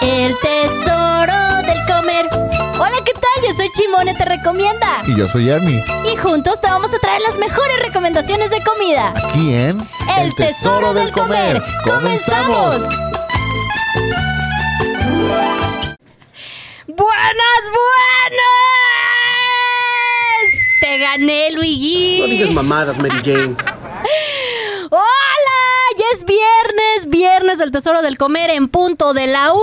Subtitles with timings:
[0.00, 2.28] El tesoro del comer.
[2.78, 3.44] Hola, ¿qué tal?
[3.46, 5.02] Yo soy Chimone, te recomienda.
[5.06, 5.82] Y yo soy Army.
[6.12, 9.12] Y juntos te vamos a traer las mejores recomendaciones de comida.
[9.28, 9.86] Aquí en
[10.18, 11.62] El, tesoro, del comer.
[11.84, 12.76] ¡Comenzamos!
[16.86, 18.46] ¡Buenas, buenas!
[20.80, 22.20] ¡Te gané, Luigi!
[22.20, 23.56] No digas mamadas, Mary Jane.
[24.90, 25.02] ¡Hola!
[26.36, 29.62] Ya es viernes, viernes del Tesoro del Comer en punto de la una.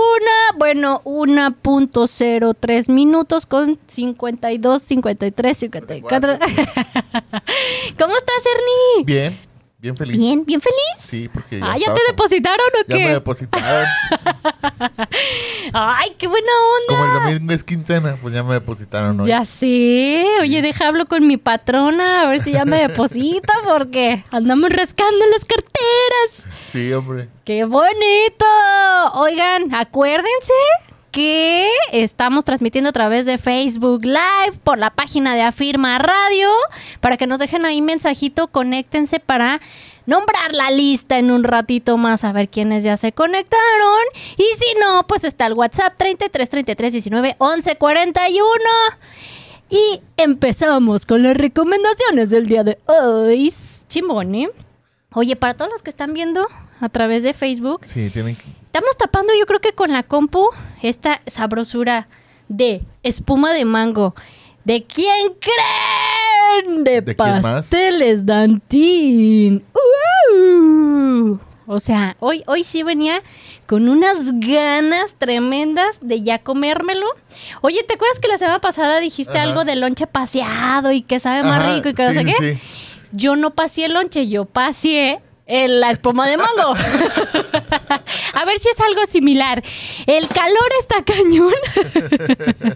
[0.56, 6.38] Bueno, 1.03 minutos con 52, 53, 54.
[6.38, 9.04] ¿Cómo estás, Ernie?
[9.04, 9.38] Bien,
[9.78, 10.18] bien feliz.
[10.18, 10.76] Bien, bien feliz.
[11.04, 13.10] Sí, porque Ah, ¿ya te depositaron o Ya me qué?
[13.12, 13.86] depositaron.
[15.72, 16.86] Ay, qué buena onda.
[16.88, 19.28] Como el domingo es quincena, pues ya me depositaron hoy.
[19.28, 20.24] Ya sé.
[20.40, 25.24] Oye, deja hablo con mi patrona a ver si ya me deposita porque andamos rascando
[25.32, 26.53] las carteras.
[26.74, 27.28] Sí, hombre.
[27.44, 28.44] ¡Qué bonito!
[29.12, 30.52] Oigan, acuérdense
[31.12, 36.50] que estamos transmitiendo a través de Facebook Live por la página de Afirma Radio.
[37.00, 39.60] Para que nos dejen ahí mensajito, conéctense para
[40.06, 44.02] nombrar la lista en un ratito más a ver quiénes ya se conectaron.
[44.36, 48.48] Y si no, pues está el WhatsApp 33 33 19 11 41.
[49.70, 53.54] Y empezamos con las recomendaciones del día de hoy.
[53.86, 54.48] Chimone.
[55.12, 56.48] Oye, para todos los que están viendo
[56.80, 58.44] a través de Facebook, Sí, tienen que...
[58.66, 60.48] estamos tapando yo creo que con la compu
[60.82, 62.08] esta sabrosura
[62.48, 64.14] de espuma de mango.
[64.64, 66.84] ¿De quién creen?
[66.84, 69.62] De, ¿De pasteles Dantín.
[69.74, 71.38] ¡Uh!
[71.66, 73.22] O sea, hoy, hoy sí venía
[73.66, 77.06] con unas ganas tremendas de ya comérmelo.
[77.62, 79.44] Oye, ¿te acuerdas que la semana pasada dijiste Ajá.
[79.44, 82.24] algo de lonche paseado y que sabe más Ajá, rico y que no sí, sé
[82.24, 82.54] sí, qué?
[82.54, 82.60] sí.
[83.12, 86.72] Yo no pasé el lonche, yo pasé el- la espuma de mango.
[88.34, 89.62] A ver si es algo similar.
[90.06, 91.52] El calor está cañón.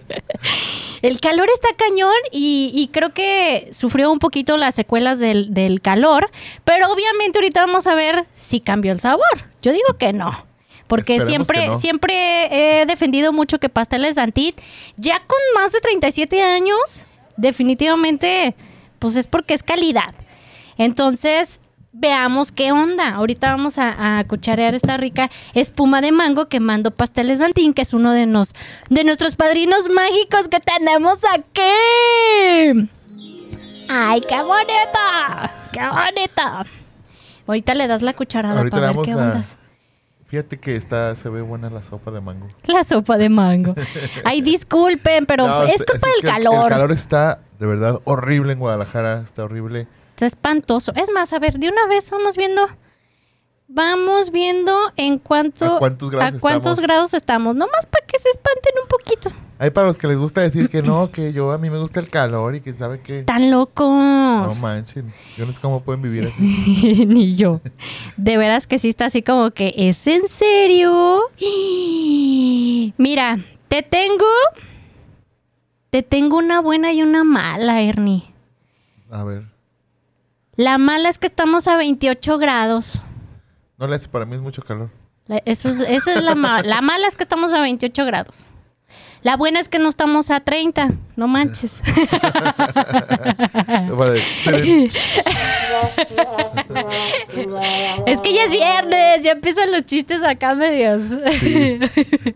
[1.03, 5.81] El calor está cañón y, y creo que sufrió un poquito las secuelas del, del
[5.81, 6.29] calor,
[6.65, 9.25] pero obviamente ahorita vamos a ver si cambió el sabor.
[9.63, 10.47] Yo digo que no.
[10.89, 11.79] Porque Esperemos siempre, que no.
[11.79, 14.59] siempre he defendido mucho que Pasteles Dantit,
[14.97, 17.05] ya con más de 37 años,
[17.37, 18.55] definitivamente,
[18.99, 20.15] pues es porque es calidad.
[20.79, 21.61] Entonces,
[21.99, 23.11] veamos qué onda.
[23.15, 27.83] Ahorita vamos a, a cucharear esta rica espuma de mango que mando Pasteles Dantín, que
[27.83, 28.55] es uno de, nos,
[28.89, 32.89] de nuestros padrinos mágicos que tenemos aquí.
[33.91, 35.51] ¡Ay, qué bonita!
[35.73, 36.67] ¡Qué bonita!
[37.47, 39.57] Ahorita le das la cucharada Ahorita para ver qué la- ondas.
[40.29, 42.49] Fíjate que está, se ve buena la sopa de mango.
[42.67, 43.75] La sopa de mango.
[44.25, 46.65] Ay, disculpen, pero No, es culpa es del calor.
[46.65, 49.23] El calor está de verdad horrible en Guadalajara.
[49.25, 49.87] Está horrible.
[50.19, 50.93] Está espantoso.
[50.97, 52.67] Es más, a ver, de una vez vamos viendo.
[53.69, 55.77] Vamos viendo en cuánto.
[55.77, 56.81] ¿A cuántos grados a cuántos estamos?
[56.81, 57.55] grados estamos.
[57.55, 59.31] Nomás para que se espanten un poquito.
[59.61, 62.01] Hay para los que les gusta decir que no, que yo a mí me gusta
[62.01, 63.23] el calor y que sabe que...
[63.23, 63.87] Tan locos.
[63.87, 65.15] No manchen.
[65.37, 66.43] Yo no sé cómo pueden vivir así.
[67.07, 67.61] Ni yo.
[68.17, 71.21] De veras que sí está así como que, ¿es en serio?
[72.97, 74.27] Mira, te tengo.
[75.91, 78.25] Te tengo una buena y una mala, Ernie.
[79.13, 79.58] A ver.
[80.59, 83.01] La mala es que estamos a 28 grados.
[83.79, 84.91] No le hace para mí es mucho calor.
[85.29, 86.67] La- Eso es, esa es la mala.
[86.69, 88.49] La mala es que estamos a 28 grados.
[89.23, 90.91] La buena es que no estamos a 30.
[91.17, 91.81] No manches.
[98.07, 99.23] Es que ya es viernes.
[99.23, 101.03] Ya empiezan los chistes acá medios.
[101.41, 101.79] Sí.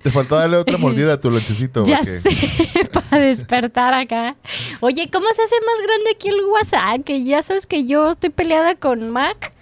[0.02, 1.84] Te faltó darle otra mordida a tu lonchecito.
[1.92, 4.36] Ya porque- sé, para despertar acá.
[4.80, 7.04] Oye, ¿cómo se hace más grande aquí el WhatsApp?
[7.04, 9.52] Que ya sabes que yo estoy peleada con Mac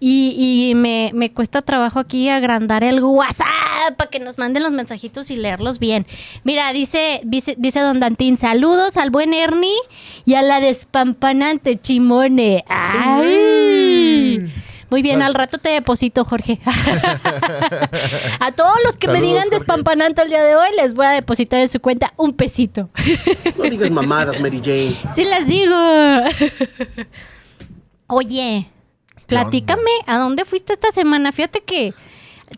[0.00, 4.72] y, y me, me cuesta trabajo aquí agrandar el WhatsApp para que nos manden los
[4.72, 6.06] mensajitos y leerlos bien.
[6.44, 9.74] Mira, dice, dice, dice Don Dantín, saludos al buen Ernie
[10.24, 12.64] y a la despampanante Chimone.
[12.68, 14.52] ¡Ay!
[14.90, 16.60] Muy bien, al rato te deposito, Jorge.
[18.40, 21.60] a todos los que me digan despampanante el día de hoy, les voy a depositar
[21.60, 22.88] en su cuenta un pesito.
[23.58, 24.96] No digas mamadas, Mary Jane.
[25.14, 25.76] sí las digo.
[28.06, 28.66] Oye,
[29.28, 31.32] platícame, ¿a dónde fuiste esta semana?
[31.32, 31.94] Fíjate que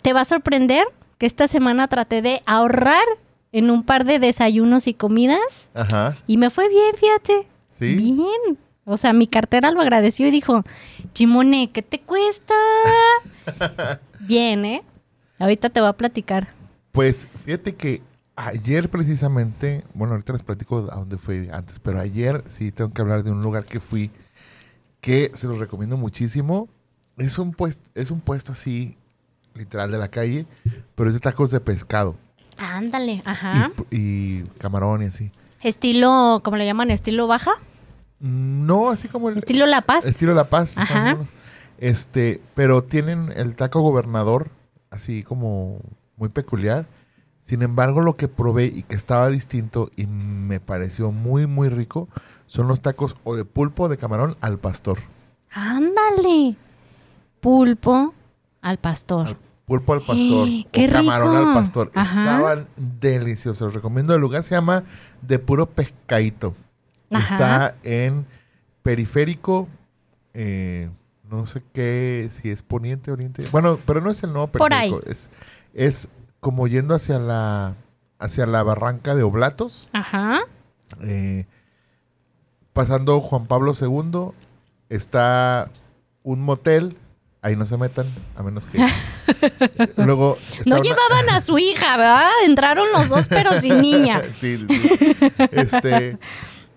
[0.03, 0.85] te va a sorprender
[1.19, 3.05] que esta semana traté de ahorrar
[3.53, 6.17] en un par de desayunos y comidas Ajá.
[6.27, 7.47] y me fue bien, fíjate.
[7.79, 7.95] ¿Sí?
[7.97, 8.59] Bien.
[8.85, 10.63] O sea, mi cartera lo agradeció y dijo,
[11.13, 12.55] Chimone, ¿qué te cuesta?
[14.21, 14.83] Bien, ¿eh?
[15.39, 16.49] Ahorita te voy a platicar.
[16.93, 18.03] Pues fíjate que
[18.37, 23.03] ayer precisamente, bueno, ahorita les platico a dónde fui antes, pero ayer sí tengo que
[23.03, 24.11] hablar de un lugar que fui
[25.01, 26.69] que se los recomiendo muchísimo.
[27.17, 28.97] Es un puesto, es un puesto así,
[29.55, 30.47] literal de la calle,
[30.95, 32.17] pero es de tacos de pescado.
[32.57, 33.71] Ándale, ajá.
[33.91, 33.97] Y,
[34.41, 35.31] y camarón y así.
[35.63, 36.91] Estilo, ¿cómo le llaman?
[36.91, 37.53] ¿Estilo baja?
[38.21, 40.07] Mm, No, así como el ¿Estilo La Paz?
[40.07, 40.77] estilo La Paz.
[40.79, 41.19] Ajá.
[41.79, 44.51] Este, pero tienen el taco gobernador,
[44.91, 45.81] así como
[46.17, 46.87] muy peculiar.
[47.41, 52.09] Sin embargo, lo que probé y que estaba distinto y me pareció muy, muy rico
[52.47, 54.99] son los tacos o de pulpo o de camarón al pastor.
[55.51, 56.57] Ándale.
[57.41, 58.15] Pulpo
[58.61, 59.29] al pastor.
[59.29, 60.49] Al pulpo al pastor.
[60.71, 61.49] ¡Qué o camarón rico!
[61.49, 61.91] al pastor.
[61.95, 62.21] Ajá.
[62.23, 63.61] Estaban deliciosos.
[63.61, 64.15] Los recomiendo.
[64.15, 64.85] El lugar se llama
[65.23, 66.55] De Puro Pescadito.
[67.11, 67.35] Ajá.
[67.35, 68.27] Está en
[68.83, 69.69] Periférico.
[70.35, 70.91] eh,
[71.29, 73.45] no sé qué, si es Poniente, Oriente.
[73.53, 74.91] Bueno, pero no es el nuevo Por ahí.
[74.91, 75.11] Periférico.
[75.11, 75.31] Es,
[75.75, 76.09] es
[76.41, 77.75] como yendo hacia la,
[78.19, 79.89] hacia la barranca de Oblatos.
[79.93, 80.41] Ajá.
[81.03, 81.47] eh,
[82.73, 84.33] pasando Juan Pablo II.
[84.89, 85.71] Está
[86.23, 86.97] un motel.
[87.43, 88.07] Ahí no se metan,
[88.37, 88.79] a menos que.
[89.97, 90.37] Luego.
[90.67, 92.29] No una- llevaban a su hija, ¿verdad?
[92.45, 94.23] Entraron los dos, pero sin niña.
[94.37, 95.17] sí, sí.
[95.51, 96.19] Este,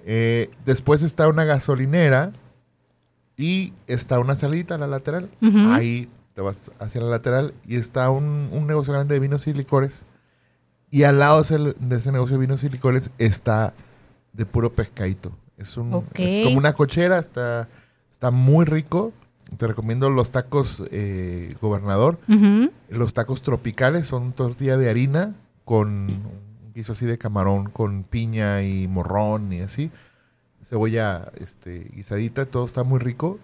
[0.06, 2.32] eh, después está una gasolinera
[3.36, 5.30] y está una salita a la lateral.
[5.72, 9.54] Ahí te vas hacia la lateral y está un, un negocio grande de vinos y
[9.54, 10.06] licores.
[10.90, 13.74] Y al lado de ese, negocio de vinos y licores está
[14.32, 15.32] de puro pescadito.
[15.58, 17.68] Es, un, es como una cochera, está,
[18.12, 19.12] está muy rico.
[19.58, 22.20] Te recomiendo los tacos eh, gobernador.
[22.90, 25.34] Los tacos tropicales son tortilla de harina
[25.66, 29.92] con un guiso así de camarón con piña y morrón y así.
[30.64, 33.40] Cebolla este, guisadita, todo está muy rico.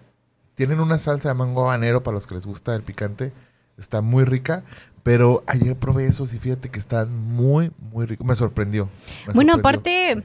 [0.60, 3.32] Tienen una salsa de mango habanero para los que les gusta el picante.
[3.78, 4.62] Está muy rica.
[5.02, 8.26] Pero ayer probé esos y fíjate que están muy, muy ricos.
[8.26, 8.90] Me sorprendió.
[9.32, 10.22] Bueno, aparte,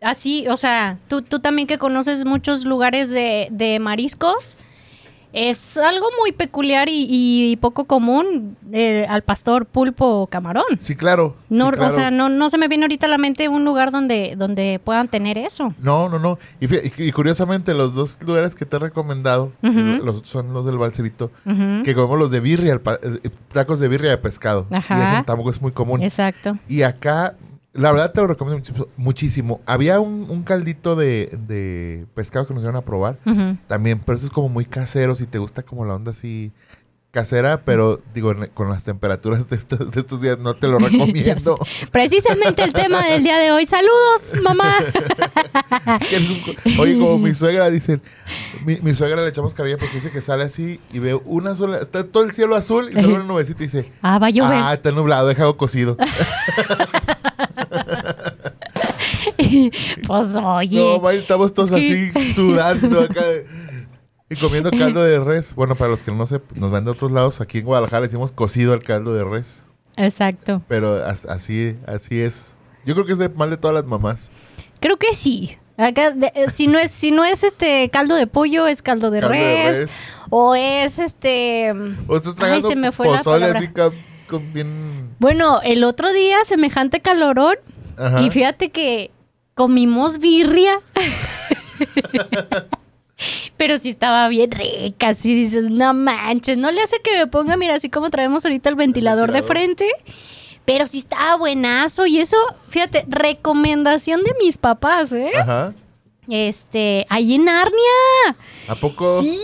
[0.00, 4.58] así, o sea, tú, tú también que conoces muchos lugares de, de mariscos,
[5.34, 10.78] es algo muy peculiar y, y poco común eh, al pastor pulpo o camarón.
[10.78, 11.34] Sí, claro.
[11.48, 11.88] sí, No, claro.
[11.88, 14.80] O sea, no, no se me viene ahorita a la mente un lugar donde, donde
[14.82, 15.74] puedan tener eso.
[15.80, 16.38] No, no, no.
[16.60, 21.32] Y, curiosamente, los dos lugares que te he recomendado los, son los del Balcerito.
[21.44, 24.68] Que comemos los de birria, el eh, tacos de birria de pescado.
[24.70, 24.98] Ajá.
[24.98, 26.00] Y eso tampoco es muy común.
[26.00, 26.56] Exacto.
[26.68, 27.34] Y acá,
[27.74, 29.60] la verdad te lo recomiendo muchísimo-.
[29.66, 33.18] Había un, un caldito de, de pescado que nos iban a probar
[33.66, 36.52] también, pero eso es como muy casero, si te gusta como la onda así
[37.10, 41.56] casera, pero digo, con las temperaturas de estos, de estos días no te lo recomiendo.
[41.92, 43.66] Precisamente el tema del día de hoy.
[43.66, 44.78] Saludos, mamá.
[46.80, 48.02] Oye, como mi suegra, dicen,
[48.66, 51.78] mi, mi suegra le echamos cariño porque dice que sale así y ve una sola,
[51.78, 54.58] está todo el cielo azul y sale una nubecita y dice, Ah, va a llover.
[54.60, 55.96] Ah, está nublado, deja algo cocido.
[60.06, 60.78] pues oye.
[60.78, 63.22] No, ma, estamos todos así sudando acá
[64.30, 65.54] y comiendo caldo de res.
[65.54, 68.32] Bueno, para los que no se nos van de otros lados, aquí en Guadalajara decimos
[68.32, 69.62] cocido al caldo de res.
[69.96, 70.62] Exacto.
[70.68, 72.54] Pero as- así, así es.
[72.84, 74.30] Yo creo que es de mal de todas las mamás.
[74.80, 75.56] Creo que sí.
[75.76, 79.10] Acá, de- eh, si no es, si no es este caldo de pollo, es caldo
[79.10, 79.90] de, Caldo de res.
[80.30, 81.72] O es este.
[82.08, 83.68] O estás Ay, se me fue pozole así
[84.28, 85.10] con bien...
[85.18, 87.56] Bueno, el otro día, semejante calorón.
[87.96, 88.22] Ajá.
[88.22, 89.10] Y fíjate que
[89.54, 90.78] comimos birria.
[93.56, 97.56] Pero sí estaba bien rica, así dices, no manches, no le hace que me ponga,
[97.56, 99.56] mira, así como traemos ahorita el ventilador, de ventilador.
[99.76, 99.90] frente,
[100.64, 102.36] pero sí estaba buenazo y eso,
[102.68, 105.30] fíjate, recomendación de mis papás, ¿eh?
[105.40, 105.72] Ajá.
[106.28, 108.36] Este, ahí en Narnia.
[108.68, 109.20] ¿A poco?
[109.22, 109.38] Sí.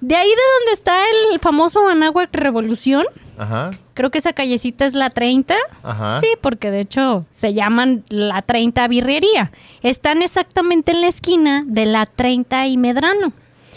[0.00, 3.04] De ahí de donde está el famoso Anáhuac Revolución,
[3.38, 3.70] Ajá.
[3.98, 5.56] Creo que esa callecita es la 30.
[5.82, 6.20] Ajá.
[6.20, 9.50] Sí, porque de hecho se llaman la 30 birrería.
[9.82, 13.32] Están exactamente en la esquina de la 30 y Medrano.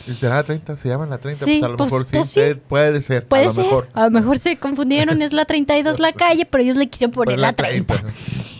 [0.08, 0.78] ¿Y ¿Será la 30?
[0.78, 1.44] ¿Se llama la 30?
[1.46, 2.40] Sí, pues a lo pues- mejor pues sí.
[2.40, 3.26] Puede- Puede ser.
[3.26, 3.64] Puede a lo ser.
[3.66, 3.90] mejor.
[3.94, 7.36] A lo mejor se confundieron, es la 32 la calle, pero ellos le quisieron poner
[7.36, 8.04] Pues la 30.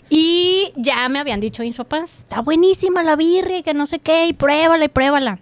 [0.10, 4.26] Y ya me habían dicho mis papás, está buenísima la birria, que no sé qué,
[4.28, 5.40] y pruébala y pruébala.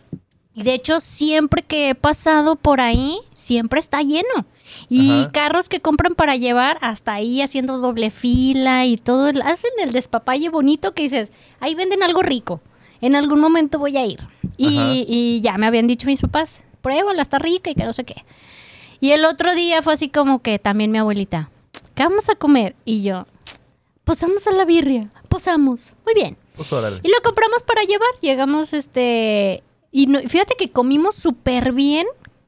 [0.53, 4.45] Y de hecho, siempre que he pasado por ahí, siempre está lleno.
[4.87, 5.31] Y Ajá.
[5.31, 10.49] carros que compran para llevar hasta ahí haciendo doble fila y todo, hacen el despapalle
[10.49, 12.61] bonito que dices, ahí venden algo rico.
[13.01, 14.19] En algún momento voy a ir.
[14.57, 18.23] Y, ya me habían dicho mis papás, pruébala, está rica y que no sé qué.
[18.99, 21.49] Y el otro día fue así como que también mi abuelita,
[21.95, 22.75] ¿qué vamos a comer?
[22.83, 23.25] Y yo,
[24.05, 25.95] vamos a la birria, posamos.
[26.05, 26.37] Muy bien.
[26.55, 26.99] Pues órale.
[27.03, 28.09] Y lo compramos para llevar.
[28.21, 29.63] Llegamos, este.
[29.91, 32.05] Y no- fíjate que comimos súper bien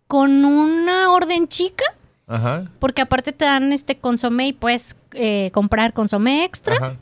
[0.07, 1.85] con una orden chica.
[2.31, 2.65] Ajá.
[2.79, 6.75] Porque aparte te dan este consomé y puedes eh, comprar consomé extra.
[6.75, 6.95] Ajá.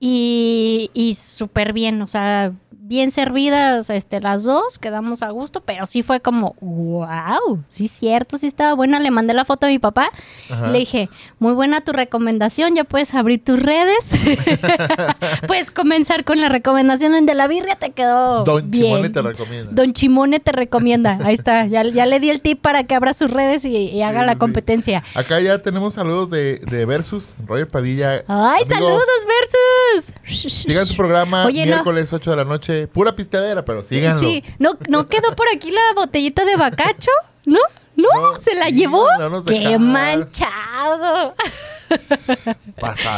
[0.00, 2.00] Y, y súper bien.
[2.02, 2.52] O sea,
[2.86, 8.36] bien servidas este, las dos, quedamos a gusto, pero sí fue como, wow, sí cierto,
[8.36, 9.00] sí estaba buena.
[9.00, 10.10] Le mandé la foto a mi papá,
[10.50, 10.68] Ajá.
[10.68, 14.10] le dije, muy buena tu recomendación, ya puedes abrir tus redes.
[15.46, 18.84] puedes comenzar con la recomendación de la birria, te quedó Don bien.
[18.84, 19.70] Chimone te recomienda.
[19.72, 21.18] Don Chimone te recomienda.
[21.24, 21.66] Ahí está.
[21.66, 24.26] Ya, ya le di el tip para que abra sus redes y, y haga Sí,
[24.26, 24.38] la sí.
[24.38, 25.02] competencia.
[25.14, 28.24] Acá ya tenemos saludos de, de Versus, Roger Padilla.
[28.28, 29.33] ¡Ay, Amigo, saludos, Versus!
[30.26, 31.72] Sigan su programa Oye, no.
[31.72, 32.86] miércoles 8 de la noche.
[32.88, 34.20] Pura pisteadera, pero síganlo.
[34.20, 37.10] Sí, ¿no, ¿no quedó por aquí la botellita de bacacho?
[37.46, 37.58] ¿No?
[37.96, 38.08] ¿No?
[38.14, 39.06] No, ¿Se la sí, llevó?
[39.18, 39.92] no ¡Qué dejaron.
[39.92, 41.34] manchado!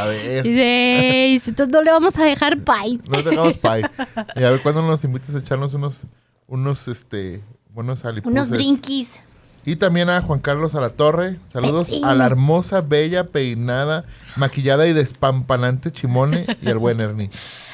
[0.04, 0.42] Ver.
[0.44, 3.00] Dice, entonces no le vamos a dejar pay.
[3.08, 3.88] Nos dejamos pie.
[4.36, 6.02] Y a ver cuándo nos invitas a echarnos unos,
[6.46, 8.32] unos, este, buenos alipuses.
[8.32, 9.20] Unos drinkies.
[9.66, 11.38] Y también a Juan Carlos a la Torre.
[11.52, 14.04] Saludos a la hermosa, bella, peinada,
[14.36, 17.30] maquillada y despampanante Chimone y al buen Ernie.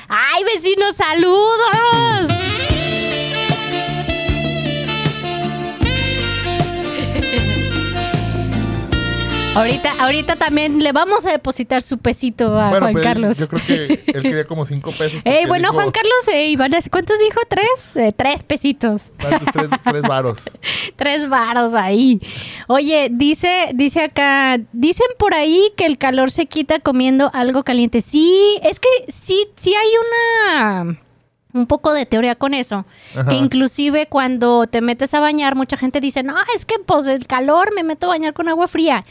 [0.09, 2.33] ¡Ay, vecinos, saludos!
[9.55, 13.39] Ahorita, ahorita también le vamos a depositar su pesito a bueno, Juan pues, Carlos.
[13.39, 15.21] yo creo que él quería como cinco pesos.
[15.25, 17.39] Ey, bueno, dijo, Juan Carlos, van a- ¿cuántos dijo?
[17.51, 17.97] ¿Tres?
[17.97, 19.11] Eh, tres pesitos.
[19.21, 19.53] "¿Cuántos?
[19.53, 20.39] tres, tres varos.
[20.97, 22.19] Tres varos ahí.
[22.67, 28.01] Oye, dice, dice acá, dicen por ahí que el calor se quita comiendo algo caliente.
[28.01, 29.89] Sí, es que sí, sí hay
[30.49, 30.99] una
[31.55, 32.85] un poco de teoría con eso.
[33.17, 33.29] Ajá.
[33.29, 37.27] Que inclusive cuando te metes a bañar, mucha gente dice, no, es que pues el
[37.27, 39.05] calor me meto a bañar con agua fría.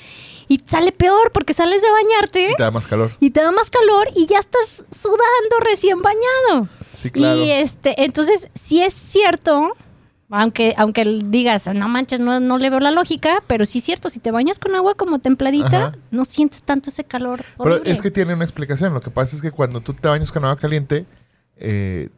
[0.48, 3.12] Y sale peor porque sales de bañarte Y te da más calor.
[3.21, 6.67] y te da más calor y ya estás sudando recién bañado.
[6.91, 7.41] Sí, claro.
[7.43, 9.74] Y este, entonces, sí es cierto,
[10.29, 14.10] aunque, aunque digas, no manches, no, no le veo la lógica, pero sí es cierto,
[14.10, 15.98] si te bañas con agua como templadita, Ajá.
[16.12, 17.41] no sientes tanto ese calor.
[17.57, 18.93] Pero es que tiene una explicación.
[18.93, 21.05] Lo que pasa es que cuando tú te bañas con agua caliente,
[21.57, 22.10] eh,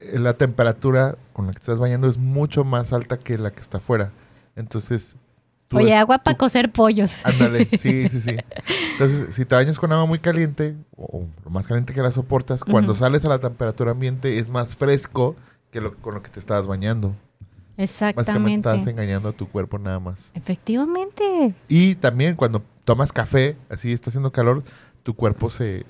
[0.00, 3.78] la temperatura con la que estás bañando es mucho más alta que la que está
[3.78, 4.12] afuera.
[4.56, 5.16] Entonces,
[5.68, 7.24] tú Oye, es- agua para cocer pollos.
[7.24, 8.36] Ándale, sí, sí, sí.
[8.92, 12.64] Entonces, si te bañas con agua muy caliente, o lo más caliente que la soportas,
[12.64, 15.36] cuando sales a la temperatura ambiente es más fresco
[15.70, 17.14] que lo con lo que te estabas bañando.
[17.76, 18.54] Básicamente Exactamente.
[18.56, 20.30] estás engañando a tu cuerpo nada más.
[20.34, 21.54] Efectivamente.
[21.68, 24.62] Y también cuando tomas café, así está haciendo calor,
[25.02, 25.86] tu cuerpo se...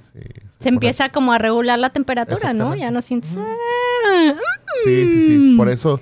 [0.61, 2.77] Se, empieza como a regular la temperatura, ¿no?
[2.77, 3.37] Ya no sientes...
[4.07, 4.35] "Ah,
[4.85, 5.33] Sí, sí, sí.
[5.39, 5.57] Mm.
[5.57, 6.01] Por eso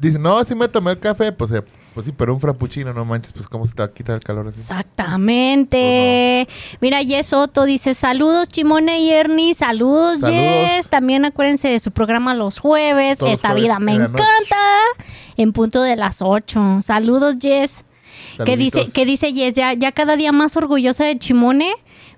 [0.00, 1.62] dicen, no, si me tomé el café, pues, eh,
[1.94, 4.22] pues sí, pero un frappuccino, no manches, pues cómo se te va a quitar el
[4.22, 4.58] calor así.
[4.60, 6.48] Exactamente.
[6.80, 10.42] Mira, Jess Otto dice, saludos Chimone y Ernie, saludos, Saludos.
[10.42, 10.88] Jess.
[10.88, 14.04] También acuérdense de su programa los jueves, Todos Esta jueves vida me noche.
[14.12, 14.56] encanta,
[15.36, 16.78] en punto de las 8.
[16.82, 17.84] Saludos, Jess.
[18.44, 18.94] Que dice, Saluditos.
[18.94, 21.72] que dice Jess, ya, ya cada día más orgullosa de Chimone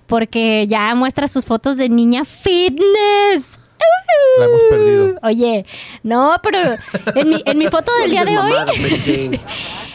[0.07, 3.59] porque ya muestra sus fotos de niña fitness.
[4.39, 5.15] La hemos perdido.
[5.23, 5.65] Oye,
[6.03, 6.59] no, pero
[7.15, 8.53] en mi, en mi foto del día de hoy,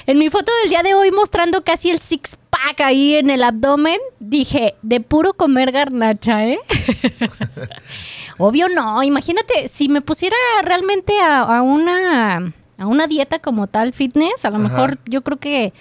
[0.07, 3.43] en mi foto del día de hoy mostrando casi el six pack ahí en el
[3.43, 6.59] abdomen, dije, de puro comer garnacha, ¿eh?
[8.37, 13.93] Obvio no, imagínate, si me pusiera realmente a, a una a una dieta como tal
[13.93, 14.67] fitness, a lo Ajá.
[14.67, 15.71] mejor yo creo que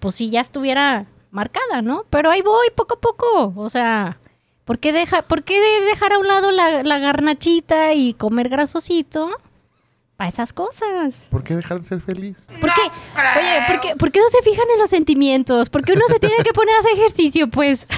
[0.00, 2.04] pues sí ya estuviera marcada, ¿no?
[2.10, 4.18] Pero ahí voy poco a poco, o sea,
[4.70, 9.28] ¿por qué, deja, ¿por qué dejar a un lado la, la garnachita y comer grasosito?
[10.16, 11.24] Para esas cosas.
[11.28, 12.46] ¿Por qué dejar de ser feliz?
[12.60, 12.82] ¿Por qué?
[12.82, 15.70] Oye, ¿por qué, por qué no se fijan en los sentimientos?
[15.70, 17.88] ¿Por qué uno se tiene que poner a hacer ejercicio, pues?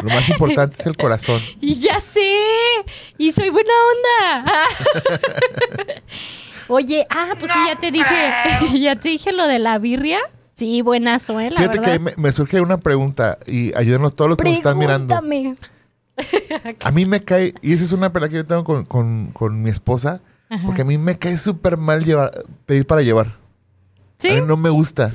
[0.00, 1.42] Lo más importante es el corazón.
[1.60, 2.40] Y ya sé.
[3.18, 4.64] Y soy buena onda.
[6.68, 8.32] Oye, ah, pues sí, ya te dije.
[8.80, 10.20] Ya te dije lo de la birria.
[10.56, 14.44] Sí, buena suela, Fíjate que me, me surge una pregunta y ayúdenos todos los que
[14.44, 15.14] nos están mirando.
[16.82, 19.62] A mí me cae, y esa es una pelea que yo tengo con, con- con
[19.62, 20.64] mi esposa, Ajá.
[20.64, 23.34] porque a mí me cae súper mal llevar, pedir para llevar.
[24.18, 24.30] ¿Sí?
[24.30, 25.14] A mí no me gusta.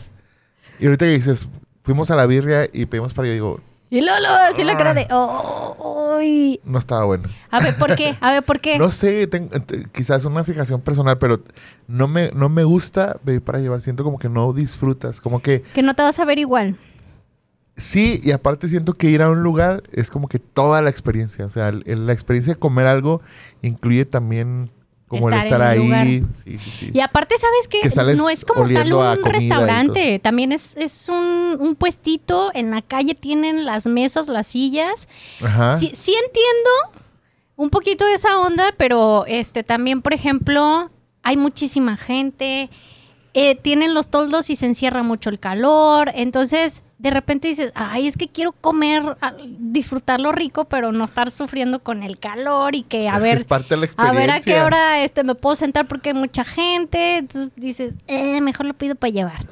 [0.79, 1.47] Y ahorita que dices,
[1.83, 3.59] fuimos a la birria y pedimos para llevar, digo,
[3.91, 5.05] Y Lolo, sí la cara de.
[5.11, 6.61] Oh, uy.
[6.63, 7.27] no estaba bueno.
[7.49, 8.17] A ver, ¿por qué?
[8.21, 8.77] A ver, ¿por qué?
[8.79, 11.41] No sé, ten- te- quizás una fijación personal, pero
[11.87, 13.81] no me, no me gusta pedir para llevar.
[13.81, 15.19] Siento como que no disfrutas.
[15.19, 16.77] Como que Que no te vas a ver igual.
[17.75, 21.45] sí, y aparte siento que ir a un lugar es como que toda la experiencia.
[21.45, 23.21] O sea, el- el- la experiencia de comer algo
[23.61, 24.71] incluye también
[25.11, 26.25] como el Estar estar en ahí.
[26.41, 26.89] Sí, sí, sí.
[26.93, 27.81] Y aparte, ¿sabes qué?
[27.81, 30.19] Que no es como tal un restaurante.
[30.19, 32.49] También es, es un, un puestito.
[32.53, 35.09] En la calle tienen las mesas, las sillas.
[35.43, 35.77] Ajá.
[35.77, 36.69] Sí, sí entiendo
[37.57, 40.89] un poquito de esa onda, pero este también, por ejemplo,
[41.23, 42.69] hay muchísima gente.
[43.33, 46.11] eh, tienen los toldos y se encierra mucho el calor.
[46.15, 51.03] Entonces, de repente dices, ay, es que quiero comer, a- disfrutar lo rico, pero no
[51.05, 53.83] estar sufriendo con el calor y que O sea, a ver, es parte de la
[53.83, 54.19] a experiencia.
[54.21, 57.17] ver a qué hora este me puedo sentar porque hay mucha gente.
[57.17, 59.47] Entonces dices, eh, mejor lo pido para llevar.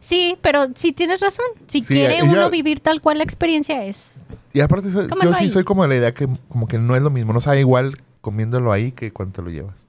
[0.00, 1.44] Sí, pero sí tienes razón.
[1.66, 4.22] Si Sí, quiere uno vivir tal cual la experiencia es.
[4.54, 5.50] Y aparte, yo sí ahí.
[5.50, 7.32] soy como de la idea que como que no es lo mismo.
[7.34, 9.84] No sabe igual comiéndolo ahí que cuando te lo llevas.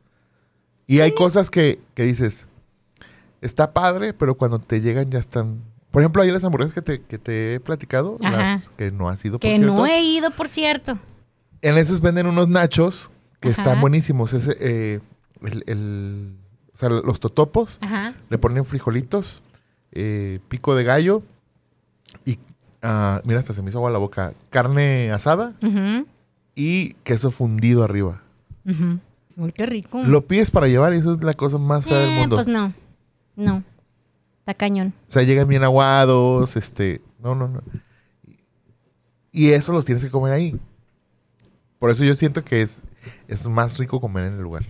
[0.88, 2.48] Y hay cosas que, que dices,
[3.42, 5.62] está padre, pero cuando te llegan ya están...
[5.92, 8.38] Por ejemplo, hay las hamburguesas que te, que te he platicado, Ajá.
[8.38, 9.74] las que no ha sido, por Que cierto.
[9.76, 11.00] no he ido, por cierto.
[11.62, 13.62] En esas venden unos nachos que Ajá.
[13.62, 14.34] están buenísimos.
[14.34, 15.00] Ese, eh,
[15.44, 16.36] el, el-
[16.74, 18.14] o sea, los totopos, Ajá.
[18.30, 19.42] le ponen frijolitos,
[19.92, 21.24] eh, pico de gallo
[22.24, 22.38] y,
[22.84, 26.06] ah, mira, hasta se me hizo agua la boca, carne asada Ujú,
[26.56, 28.22] y queso fundido arriba.
[28.66, 29.00] ujú.
[29.38, 30.04] Uy, qué rico.
[30.04, 32.36] Lo pides para llevar y eso es la cosa más fea del Eh, mundo.
[32.36, 32.74] Pues no.
[33.38, 33.64] No.
[34.50, 34.96] Está cañón.
[35.08, 37.62] O sea, llegan bien aguados, este, no, no, no.
[39.32, 40.60] Y eso los tienes que comer ahí.
[41.78, 42.82] Por eso yo siento que es,
[43.28, 44.64] es más rico comer en el lugar.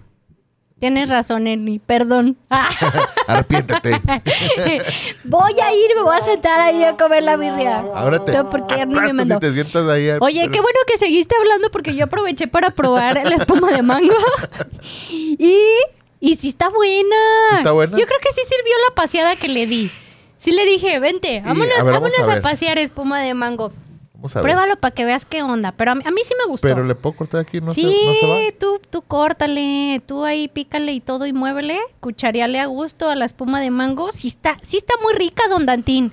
[0.79, 1.79] Tienes razón, Ernie.
[1.79, 2.37] Perdón.
[3.27, 3.91] Arrepiéntete.
[5.23, 7.79] voy a ir, me voy a sentar ahí a comer la birria.
[7.95, 10.09] Ahora te No, porque Ernie me y te sientas ahí.
[10.09, 13.81] al- Oye, qué bueno que seguiste hablando porque yo aproveché para probar la espuma de
[13.81, 14.13] mango.
[15.09, 15.57] y,
[16.19, 17.15] y sí está buena.
[17.57, 17.97] ¿Está buena?
[17.97, 19.91] Yo creo que sí sirvió la paseada que le di.
[20.37, 23.71] Sí le dije, vente, vámonos, a ver, vámonos a pasear espuma de mango.
[24.13, 24.41] Vamos a.
[24.41, 25.73] Pruébalo para que veas qué onda.
[25.73, 26.67] Pero a mí, a mí sí me gustó.
[26.67, 28.57] Pero le puedo cortar aquí, no, sí, se, no se va.
[28.57, 33.25] tú, tú córtale, tú ahí pícale y todo y muévele, cuchareale a gusto a la
[33.25, 34.11] espuma de mango.
[34.11, 36.11] Sí está, sí está muy rica, don Dantín.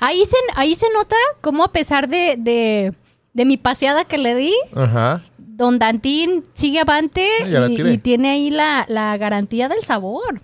[0.00, 2.92] Ahí se, ahí se nota cómo a pesar de, de,
[3.34, 5.22] de mi paseada que le di, Ajá.
[5.36, 10.40] Don Dantín sigue avante Ah, y tiene ahí la, la garantía del sabor.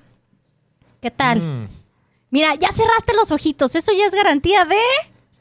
[1.01, 1.41] ¿Qué tal?
[1.41, 1.69] Mm.
[2.31, 3.75] Mira, ya cerraste los ojitos.
[3.75, 4.77] Eso ya es garantía de...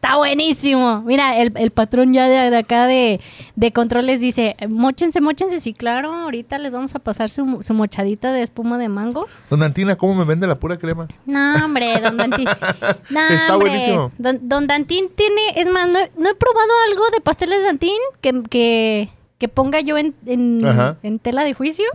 [0.02, 1.02] Está buenísimo.
[1.02, 3.20] Mira, el, el patrón ya de, de acá de,
[3.58, 5.60] de controles dice, mochense, mochense.
[5.60, 9.28] Sí, claro, ahorita les vamos a pasar su, su mochadita de espuma de mango.
[9.50, 11.10] Don Antina, ¿cómo me vende la pura crema?
[11.26, 12.48] No, hombre, don Dantín.
[13.10, 13.70] No, Está hombre.
[13.72, 14.12] buenísimo.
[14.18, 18.42] Don, don Dantín tiene, es más, no, no he probado algo de pasteles Dantín que,
[18.50, 21.86] que, que ponga yo en, en, tela de juicio.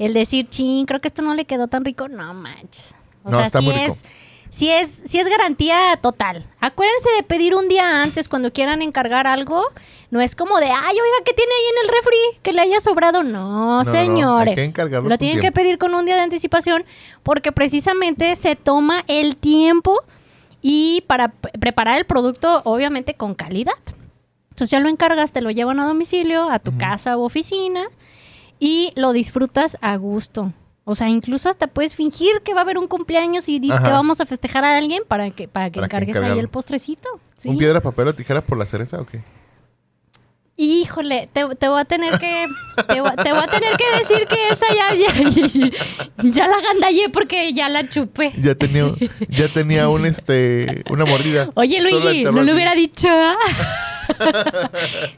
[0.00, 2.08] El decir, chin, creo que esto no le quedó tan rico.
[2.08, 2.96] No manches.
[3.22, 3.92] O No, sea, está sí muy rico.
[3.92, 4.04] es,
[4.56, 6.46] sí es, sí es garantía total.
[6.60, 9.62] Acuérdense de pedir un día antes cuando quieran encargar algo.
[10.10, 12.40] No es como de, ay, oiga, ¿qué tiene ahí en el refri?
[12.42, 13.22] Que le haya sobrado.
[13.22, 14.56] No, no, no, señores.
[14.56, 16.86] encargarlo Lo tienen que pedir con un día de anticipación
[17.22, 20.00] porque precisamente se toma el tiempo
[20.62, 23.74] y para preparar el producto, obviamente con calidad.
[24.50, 27.84] Entonces ya lo encargas, te lo llevan a domicilio, a tu casa u oficina
[28.58, 30.54] y lo disfrutas a gusto.
[30.88, 33.86] O sea, incluso hasta puedes fingir que va a haber un cumpleaños y dices Ajá.
[33.86, 36.48] que vamos a festejar a alguien para que, para que Para que encargues ahí el
[36.48, 37.08] postrecito.
[37.36, 37.48] Sí.
[37.48, 39.20] ¿Un piedra, papel o tijera por la cereza o qué?
[40.58, 42.46] Híjole, te, te voy a tener que
[42.86, 45.70] te, voy- te voy a tener que decir que esa ya, ya,
[46.22, 48.32] ya la gandallé porque ya la chupé.
[48.38, 48.90] Ya tenía,
[49.28, 51.50] ya tenía un este una mordida.
[51.54, 52.52] Oye, Luigi, no le así.
[52.52, 53.08] hubiera dicho.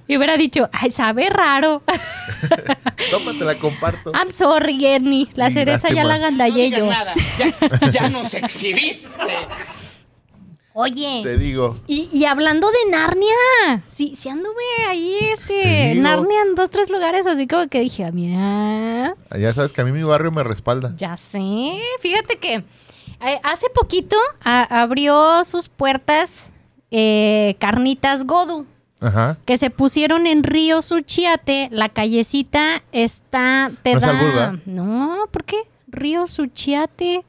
[0.07, 1.83] Y hubiera dicho, ay, sabe raro.
[3.11, 4.13] Tómate, la comparto.
[4.15, 5.29] I'm sorry, Ernie.
[5.35, 6.87] La Y cereza ya la gandallé yo.
[6.87, 7.15] nada.
[7.39, 9.09] Ya, ya nos exhibiste.
[10.75, 11.23] Oye.
[11.25, 11.77] Te digo.
[11.89, 15.95] Y, y hablando de Narnia, sí, sí anduve ahí, Te este.
[15.97, 19.85] Narnia en dos, tres lugares, así como que dije, ah, mira, Ya sabes que a
[19.85, 20.93] mí mi barrio me respalda.
[20.97, 21.81] ya sé.
[22.01, 26.53] Fíjate que eh, hace poquito a- abrió sus puertas
[26.93, 28.65] eh, Carnitas Godu,
[29.01, 29.37] Ajá.
[29.45, 31.69] que se pusieron en Río Suchiate.
[31.71, 34.59] La callecita está, te No es da...
[34.67, 35.57] no, ¿por qué?
[35.87, 37.25] Río Suchiate.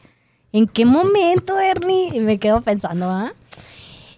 [0.51, 2.09] ¿En qué momento, Ernie?
[2.15, 3.33] Y me quedo pensando, ¿ah?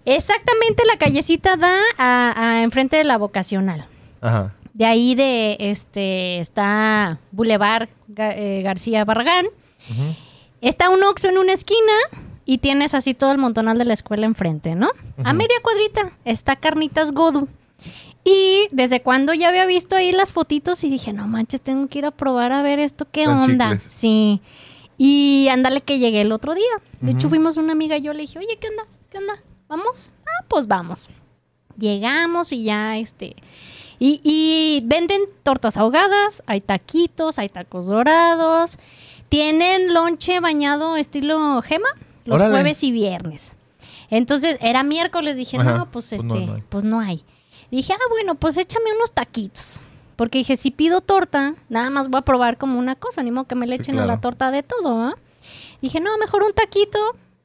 [0.04, 3.86] Exactamente, la callecita da a, a enfrente de la vocacional.
[4.20, 4.54] Ajá.
[4.74, 9.46] De ahí de este está Boulevard eh, García Barragán.
[9.90, 10.14] Ujú.
[10.62, 11.92] Está un Oxxo en una esquina
[12.44, 14.90] y tienes así todo el montonal de la escuela enfrente, ¿no?
[15.24, 17.48] A media cuadrita está Carnitas Godu.
[18.24, 21.98] Y desde cuando ya había visto ahí las fotitos y dije, no manches, tengo que
[21.98, 23.72] ir a probar a ver esto, qué onda.
[23.72, 23.92] chicles.
[23.92, 24.40] Sí.
[24.96, 26.70] Y ándale que llegué el otro día.
[27.00, 28.84] De hecho, fuimos una amiga y yo le dije, oye, ¿qué onda?
[29.10, 29.42] ¿Qué onda?
[29.68, 30.12] ¿Vamos?
[30.24, 31.08] Ah, pues vamos.
[31.76, 33.34] Llegamos y ya, este...
[33.98, 38.78] Y, y venden tortas ahogadas, hay taquitos, hay tacos dorados.
[39.28, 41.88] Tienen lonche bañado estilo gema
[42.24, 42.54] los Órale.
[42.54, 43.54] jueves y viernes.
[44.10, 47.24] Entonces, era miércoles, dije, Ajá, no, pues pues este, no, pues no hay.
[47.70, 49.80] Dije, ah, bueno, pues échame unos taquitos.
[50.16, 53.46] Porque dije, si pido torta, nada más voy a probar como una cosa, ni modo
[53.46, 55.14] que me le Sí, echen a la torta de todo, ¿ah?
[55.80, 56.98] Dije, no, mejor un taquito,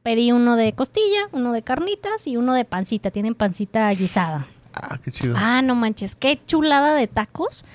[0.04, 3.10] pedí uno de costilla, uno de carnitas y uno de pancita.
[3.10, 4.48] Tienen pancita guisada.
[4.74, 5.36] Ah, qué chido.
[5.38, 7.66] Ah, no manches, qué chulada de tacos.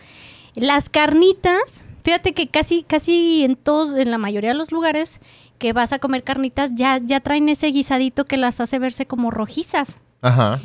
[0.55, 5.21] Las carnitas, fíjate que casi, casi en todos, en la mayoría de los lugares
[5.63, 9.31] que vas a comer carnitas, ya, ya traen ese guisadito que las hace verse como
[9.31, 10.01] rojizas.
[10.21, 10.61] Ajá.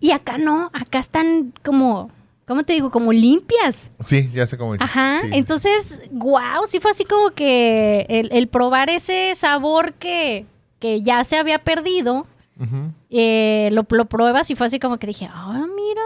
[0.00, 2.10] Y acá no, acá están como,
[2.48, 2.90] ¿cómo te digo?
[2.90, 3.92] Como limpias.
[4.00, 4.88] Sí, ya sé cómo dices.
[4.90, 5.28] Ajá, Sí.
[5.34, 10.46] entonces, wow, sí fue así como que el, el probar ese sabor que,
[10.80, 12.26] que ya se había perdido,
[12.58, 12.90] Ujú.
[13.08, 16.02] eh, lo, lo pruebas y fue así como que dije, ah, mira,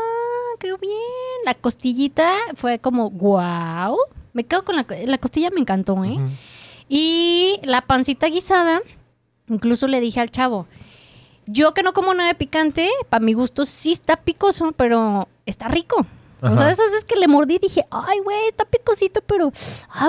[0.61, 1.01] qué bien.
[1.47, 3.97] La costillita fue como, wow.
[4.35, 6.19] Me quedo con la, la costilla, me encantó, ¿eh?
[6.89, 8.81] Y la pancita guisada,
[9.49, 10.67] incluso le dije al chavo,
[11.47, 15.69] yo que no como nada de picante, para mi gusto sí está picoso, pero está
[15.69, 16.07] rico.
[16.41, 16.57] O Ajá.
[16.57, 19.51] sea, esas veces que le mordí dije, ay, güey, está picosito, pero,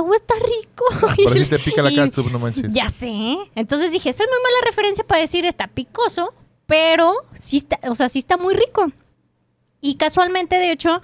[0.02, 0.84] güey, está rico.
[0.92, 2.74] Ah, Por si te pica la catsup, no manches.
[2.74, 3.38] Ya sé.
[3.56, 6.34] Entonces dije, soy muy mala referencia para decir está picoso,
[6.68, 8.92] pero sí está, o sea, sí está muy rico.
[9.80, 11.02] Y casualmente, de hecho,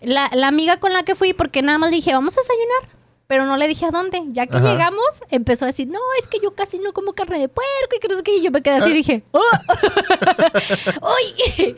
[0.00, 3.01] la, la amiga con la que fui, porque nada más le dije, vamos a desayunar,
[3.32, 4.20] pero no le dije a dónde.
[4.28, 4.70] Ya que Ajá.
[4.70, 7.98] llegamos, empezó a decir, no, es que yo casi no como carne de puerco y
[7.98, 8.36] que no sé qué.
[8.36, 9.40] Y yo me quedé así y dije, ¡oh!
[11.00, 11.74] ¡Uy!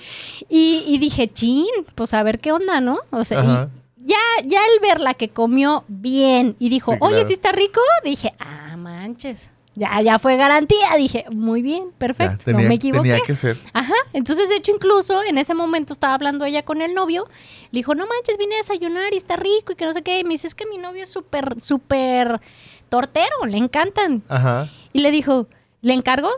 [0.49, 1.65] y, y dije, chin,
[1.95, 2.99] pues a ver qué onda, ¿no?
[3.11, 7.29] O sea, y ya, ya el verla que comió bien y dijo, Sí, oye, claro.
[7.29, 9.53] sí está rico, dije, ah, manches.
[9.77, 10.95] Ya, ya fue garantía.
[10.97, 12.45] Dije, muy bien, Ya, perfecto.
[12.45, 13.09] tenía, no me equivoqué.
[13.09, 13.57] tenía que ser.
[13.73, 13.95] Ajá.
[14.13, 17.27] Entonces, de hecho, incluso en ese momento estaba hablando ella con el novio.
[17.73, 20.21] Le dijo, no manches, vine a desayunar y está rico y que no sé qué.
[20.21, 22.41] Y me dice, es que mi novio es súper, súper
[22.89, 24.23] tortero, le encantan.
[24.29, 24.69] Ajá.
[24.93, 25.49] Y le dijo,
[25.83, 26.31] le encargo,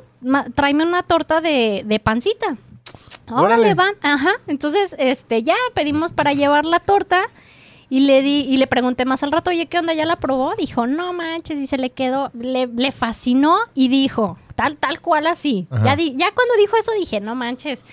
[0.55, 2.57] tráeme una torta de, de pancita.
[3.31, 3.75] Órale.
[3.75, 3.89] va.
[4.03, 4.31] Ajá.
[4.47, 7.29] Entonces, este, ya pedimos para llevar la torta.
[7.89, 9.95] Y le di, y le pregunté más al rato, oye, ¿qué onda?
[9.95, 10.55] ¿Ya la probó?
[10.57, 15.27] Dijo, no manches, y se le quedó, le, le fascinó y dijo, tal, tal cual
[15.29, 15.67] así.
[15.71, 15.85] Ajá.
[15.85, 17.85] Ya, di- ya cuando dijo eso dije, no manches.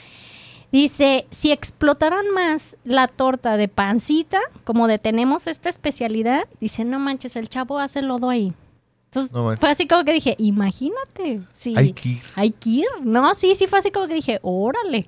[0.72, 6.98] Dice, si explotaran más la torta de pancita, como de tenemos esta especialidad, dice, no
[6.98, 8.54] manches, el chavo hace lodo ahí.
[9.12, 11.42] Entonces, No fue así como que dije, imagínate.
[11.54, 11.76] Sí.
[11.78, 12.22] Hay que ir.
[12.34, 12.88] Hay que ir.
[13.04, 15.08] No, sí, sí fue así como que dije, órale.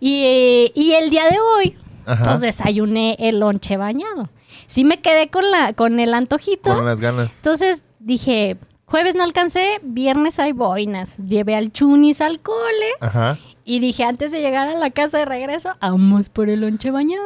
[0.00, 2.24] Y, y el día de hoy, Ajá.
[2.24, 4.28] pues desayuné el lonche bañado.
[4.66, 6.74] Sí me quedé con la, con el antojito.
[6.74, 7.36] Con las ganas.
[7.36, 11.16] Entonces dije, jueves no alcancé, viernes hay boinas.
[11.18, 13.38] Llevé al chunis al cole Ajá.
[13.64, 17.24] y dije, antes de llegar a la casa de regreso, vamos por el lonche bañado.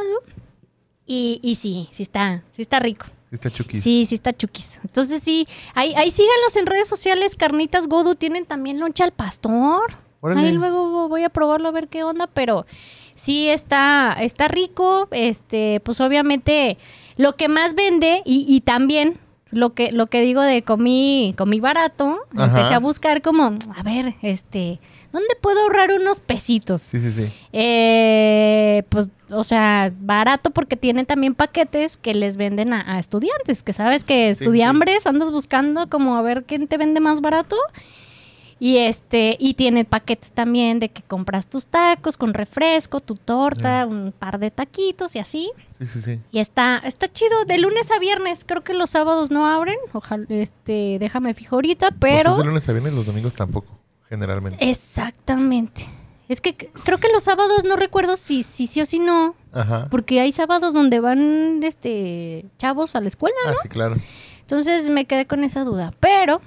[1.07, 3.07] Y, y sí, sí está, sí está rico.
[3.07, 3.83] Sí Está chuquis.
[3.83, 4.81] Sí, sí está chuquis.
[4.85, 9.95] Entonces sí, ahí, ahí síganlos en redes sociales, Carnitas Godu, tienen también loncha al pastor.
[10.21, 10.41] Órale.
[10.49, 12.67] Ahí luego voy a probarlo a ver qué onda, pero
[13.21, 15.09] sí está, está rico.
[15.11, 16.79] Este, pues obviamente
[17.17, 19.19] lo que más vende, y, y también
[19.51, 22.45] lo que, lo que digo de comí, comí barato, Ajá.
[22.47, 23.45] empecé a buscar como,
[23.77, 24.79] a ver, este,
[25.13, 26.81] ¿dónde puedo ahorrar unos pesitos?
[26.83, 27.33] Sí, sí, sí.
[27.53, 33.63] Eh, pues, o sea, barato porque tienen también paquetes que les venden a, a estudiantes,
[33.63, 37.57] que sabes que Sí, estudiambres andas buscando como a ver quién te vende más barato.
[38.63, 43.87] Y este, y tiene paquetes también de que compras tus tacos con refresco, tu torta,
[43.87, 45.51] un par de taquitos y así.
[45.79, 46.21] Sí, sí, sí.
[46.31, 50.27] Y está, está chido, de lunes a viernes, creo que los sábados no abren, ojalá,
[50.29, 52.33] este, déjame fijo ahorita, Pues pero...
[52.33, 53.79] es de lunes a viernes, los domingos tampoco,
[54.11, 54.63] generalmente.
[54.71, 55.87] Exactamente.
[56.29, 59.89] Es que creo que los sábados no recuerdo si si sí o si no, Ajá.
[59.91, 63.35] porque hay sábados donde van este chavos a la escuela.
[63.47, 63.97] Ah, sí, claro.
[64.43, 66.41] Entonces me quedé con esa duda, pero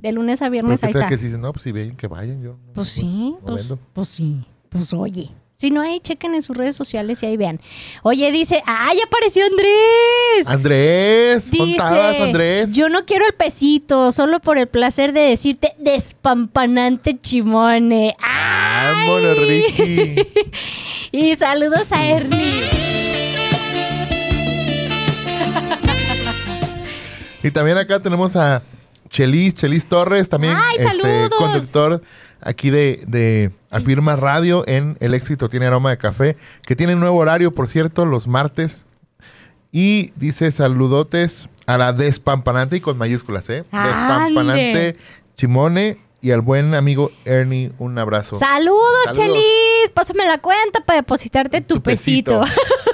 [0.00, 1.06] de lunes a viernes ahí está.
[1.06, 2.56] que si dicen, no, pues si ven que vayan, yo.
[2.74, 3.78] Pues sí, no pues, vendo.
[3.92, 5.30] pues sí, pues oye.
[5.56, 7.60] Si no, ahí chequen en sus redes sociales y ahí vean.
[8.02, 10.46] Oye, dice, ¡ay, apareció Andrés!
[10.46, 12.72] Andrés, contabas, Andrés.
[12.72, 18.16] Yo no quiero el pesito, solo por el placer de decirte despampanante chimone.
[18.22, 18.94] ¡Ay!
[19.06, 20.16] Vámonos, Ricky.
[21.12, 22.62] Y saludos a Ernie.
[27.42, 28.62] Y también acá tenemos a
[29.10, 32.00] Chelis, Chelis Torres, también ¡Ay, este, conductor
[32.40, 37.18] aquí de, de Afirma Radio en El Éxito Tiene Aroma de Café, que tiene nuevo
[37.18, 38.86] horario, por cierto, los martes.
[39.72, 43.64] Y dice saludotes a la despampanante y con mayúsculas, ¿eh?
[43.70, 44.96] Despampanante
[45.36, 48.36] Chimone y al buen amigo Ernie, un abrazo.
[48.36, 49.26] Saludos, Saludos.
[49.26, 49.90] Chelis.
[49.94, 52.40] Pásame la cuenta para depositarte tu, Tu pesito.
[52.40, 52.60] pesito.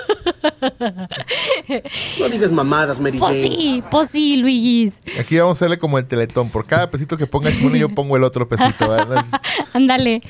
[2.21, 5.03] No digas mamadas, Mary Pues sí, pues sí, Luis.
[5.19, 6.51] Aquí vamos a hacerle como el teletón.
[6.51, 8.89] Por cada pesito que ponga Chimone, yo pongo el otro pesito.
[8.89, 9.25] ¿verdad?
[9.73, 10.23] Ándale.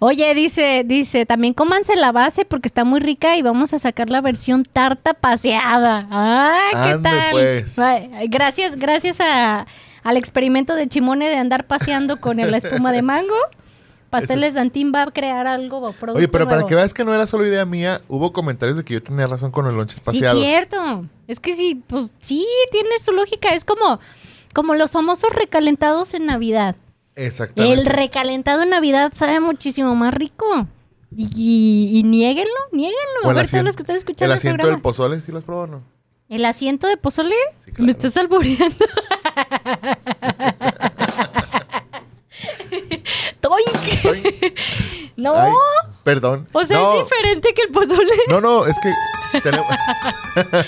[0.00, 4.10] Oye, dice, dice, también cómanse la base porque está muy rica y vamos a sacar
[4.10, 6.06] la versión tarta paseada.
[6.10, 7.32] ¡Ay, qué Ande, tal!
[7.32, 7.76] pues.
[8.28, 9.66] Gracias, gracias a,
[10.04, 13.34] al experimento de Chimone de andar paseando con la espuma de mango.
[14.10, 17.26] Pasteles Dantín va a crear algo producto Oye, pero para que veas que no era
[17.26, 20.42] solo idea mía, hubo comentarios de que yo tenía razón con los lonches Sí, paseados.
[20.42, 21.04] cierto.
[21.26, 23.50] Es que sí, pues sí, tiene su lógica.
[23.54, 24.00] Es como,
[24.54, 26.76] como los famosos recalentados en Navidad.
[27.14, 27.80] Exactamente.
[27.80, 30.66] El recalentado en Navidad sabe muchísimo más rico.
[31.16, 33.20] Y, y, y niéguenlo, niéguenlo.
[33.24, 35.32] O A el ver, todos los que están escuchando El el, asiento del pozole, ¿sí
[35.32, 35.82] lo has probado no?
[36.28, 37.34] ¿El asiento de pozole?
[37.58, 37.84] Sí, claro.
[37.86, 38.84] Me estás alboreando.
[43.40, 44.54] ¡Toink!
[45.16, 45.52] no, Ay,
[46.04, 46.46] perdón.
[46.52, 48.12] o sea, no, es diferente que el pozole.
[48.28, 49.66] no, no, es que tenemos...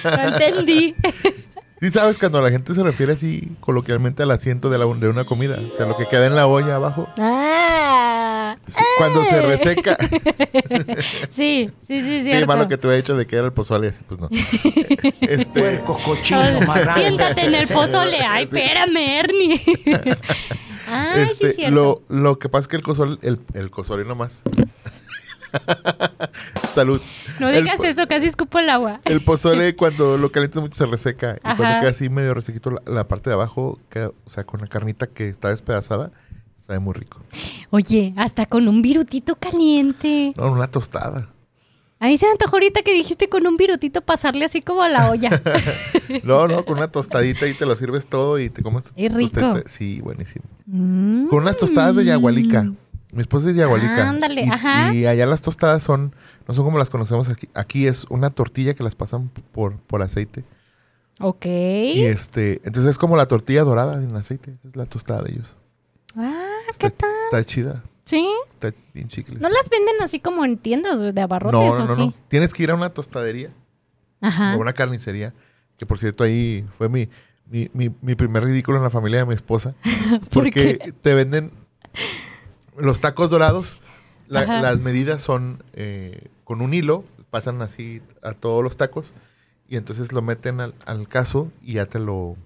[0.05, 0.95] No entendí.
[1.81, 5.25] Sí sabes cuando la gente se refiere así coloquialmente al asiento de, la, de una
[5.25, 5.55] comida.
[5.55, 7.09] O sea, lo que queda en la olla abajo.
[7.19, 8.55] Ah.
[8.69, 9.97] Sí, cuando se reseca.
[11.31, 12.47] Sí, sí, sí, Sí, cierto.
[12.49, 14.29] malo que te había dicho de que era el pozole, así pues no.
[15.23, 16.95] este, Puerco, cochino, marrano.
[16.97, 18.19] Siéntate en el pozole.
[18.29, 18.59] Ay, Sí.
[18.59, 19.63] espérame, Ernie.
[20.91, 24.43] Sí, este, es lo, lo que pasa es que el pozole, el, el pozole nomás.
[26.75, 27.01] Salud.
[27.41, 29.01] No digas eso, casi escupo el agua.
[29.05, 31.37] El pozole cuando lo calientas mucho se reseca.
[31.37, 34.61] Y cuando queda así medio resequito la, la parte de abajo, queda, o sea, con
[34.61, 36.13] la carnita que está despedazada,
[36.59, 37.21] sabe muy rico.
[37.71, 40.33] Oye, hasta con un virutito caliente.
[40.37, 41.29] No, una tostada.
[42.03, 44.89] A mí se me antojó ahorita que dijiste con un virutito pasarle así como a
[44.89, 45.31] la olla.
[46.25, 48.91] No, no, con una tostadita y te lo sirves todo y te comes.
[48.97, 49.61] Es rico.
[49.67, 50.45] Sí, buenísimo.
[50.67, 51.29] Mm.
[51.29, 52.65] Con unas tostadas de yagualica.
[53.13, 54.09] Mi esposa es de yagualica.
[54.09, 54.93] Ándale, y, ajá.
[54.93, 56.13] Y allá las tostadas son,
[56.49, 57.49] no son como las conocemos aquí.
[57.55, 60.43] Aquí es una tortilla que las pasan por, por aceite.
[61.21, 61.47] Ok.
[61.47, 64.57] Y este, entonces es como la tortilla dorada en aceite.
[64.67, 65.55] Es la tostada de ellos.
[66.17, 66.45] Ah,
[66.79, 67.11] ¿qué Está, tal?
[67.31, 67.85] está chida.
[68.05, 68.29] ¿Sí?
[68.51, 69.41] Está bien chicles.
[69.41, 72.07] ¿No las venden así como en tiendas de abarrotes no, o no, no, sí?
[72.07, 72.15] no.
[72.29, 73.51] Tienes que ir a una tostadería
[74.21, 74.57] Ajá.
[74.57, 75.33] o una carnicería.
[75.77, 77.09] Que por cierto ahí fue mi,
[77.47, 79.75] mi, mi, mi primer ridículo en la familia de mi esposa.
[80.31, 81.53] ¿Por Porque te venden
[82.77, 83.79] los tacos dorados.
[84.29, 89.13] la- las medidas son eh, con un hilo, pasan así a todos los tacos
[89.69, 92.37] y entonces lo meten al, al caso y ya te lo,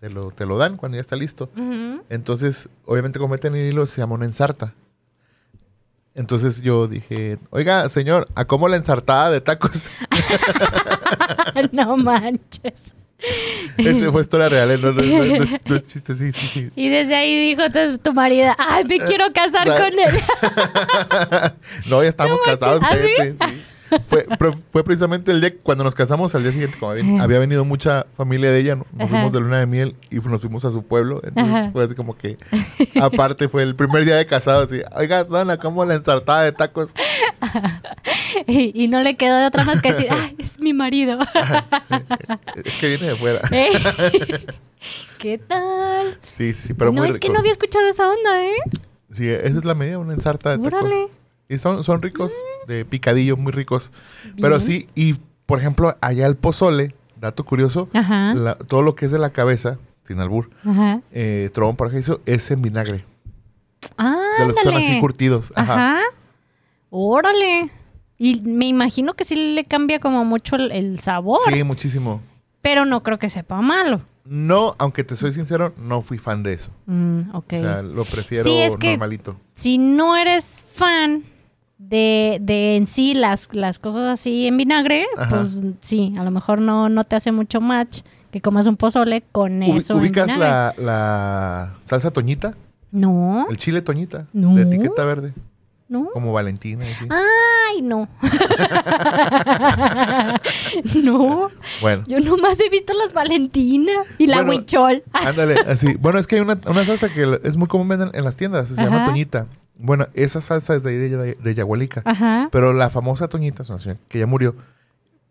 [0.00, 1.50] te lo te lo dan cuando ya está listo.
[2.08, 4.74] Entonces, obviamente como meten el hilo se llama una ensarta.
[6.14, 9.70] Entonces yo dije, oiga, señor, ¿a cómo la ensartada de tacos?
[11.72, 12.74] no manches.
[13.78, 14.78] Ese fue historia real, ¿eh?
[14.78, 16.70] no, no, no, no es, chiste, sí, sí, sí.
[16.74, 20.20] Y desde ahí dijo tu, tu marido, ay, me quiero casar con él.
[21.86, 23.61] No, ya estamos casados, ¿ah, sí.
[24.08, 24.26] Fue,
[24.70, 28.06] fue precisamente el día cuando nos casamos, al día siguiente, como había, había venido mucha
[28.16, 29.08] familia de ella, nos Ajá.
[29.08, 31.20] fuimos de luna de miel y nos fuimos a su pueblo.
[31.24, 31.70] Entonces Ajá.
[31.72, 32.38] fue así como que,
[33.00, 36.90] aparte fue el primer día de casados, así, oiga, Dana, ¿cómo la ensartada de tacos?
[38.46, 41.18] y, y no le quedó de otra más que decir, ay, es mi marido.
[42.64, 43.40] Es que viene de fuera.
[43.50, 43.70] ¿Eh?
[45.18, 46.18] ¿Qué tal?
[46.28, 48.56] Sí, sí, pero no, muy es que no había escuchado esa onda, ¿eh?
[49.10, 50.80] Sí, esa es la medida, una ensarta de tacos.
[50.80, 51.08] Órale.
[51.52, 52.32] Y son, son ricos,
[52.66, 53.92] de picadillo, muy ricos.
[54.40, 55.14] Pero sí, y
[55.46, 59.78] por ejemplo, allá el pozole, dato curioso, la- todo lo que es de la cabeza,
[60.04, 60.50] sin albur,
[61.12, 63.04] eh, trompa, por ejemplo, es en vinagre.
[63.98, 65.52] Ah, De los que son así curtidos.
[65.56, 65.74] Ajá.
[65.96, 66.00] Ajá.
[66.90, 67.70] Órale.
[68.18, 72.20] Y me imagino que sí le cambia como mucho el, el sabor, Sí, muchísimo.
[72.62, 74.02] pero no creo que sepa malo.
[74.24, 76.70] No, aunque te soy sincero, no fui fan de eso.
[76.86, 77.22] Mm.
[77.34, 79.36] O sea, lo prefiero Sí, es que- normalito.
[79.54, 81.24] si no eres fan
[81.88, 85.36] de, de en sí las, las cosas así en vinagre, Ajá.
[85.36, 89.22] pues sí, a lo mejor no, no te hace mucho match que comas un pozole
[89.32, 89.94] con Ubi- eso.
[89.94, 92.54] en ¿Ubicas la, la salsa toñita?
[92.90, 94.26] No, El chile toñita.
[94.32, 94.54] No.
[94.54, 95.32] De etiqueta verde.
[95.88, 96.08] no.
[96.12, 96.84] Como Valentina.
[96.84, 97.06] así.
[97.10, 98.08] Ay, no.
[101.02, 101.48] no,
[101.80, 102.04] Bueno.
[102.06, 105.02] yo nomás he visto las Valentina y la Bueno, huichol.
[105.12, 105.94] Ándale, así.
[105.94, 108.68] Bueno, es que hay una, una salsa que es muy común venden en las tiendas.
[108.68, 109.46] Se llama toñita.
[109.82, 112.02] Bueno, esa salsa es de, ahí de, de, de Yagualica.
[112.04, 112.48] Ajá.
[112.52, 114.54] Pero la famosa Toñita, es una señora que ya murió,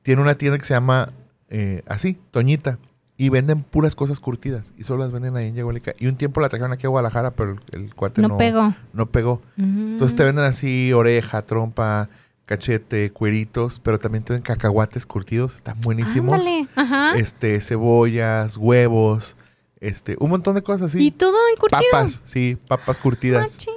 [0.04, 1.10] tiene una tienda que se llama
[1.50, 2.78] eh, así, Toñita.
[3.18, 4.74] Y venden puras cosas curtidas.
[4.78, 5.94] Y solo las venden ahí en Yagualica.
[6.00, 8.74] Y un tiempo la trajeron aquí a Guadalajara, pero el, el cuate no, No pegó.
[8.94, 9.44] No pegó.
[9.58, 12.10] Entonces te venden así oreja, trompa,
[12.46, 15.56] cachete, cueritos, pero también te venden cacahuates curtidos.
[15.56, 16.40] Están buenísimos.
[16.40, 16.68] Ándale.
[16.76, 17.14] Ajá.
[17.16, 19.38] Este, cebollas, huevos,
[19.80, 21.06] este, un montón de cosas así.
[21.06, 21.82] y todo encurtido.
[21.92, 23.52] Papas, sí, papas curtidas.
[23.52, 23.70] Machis,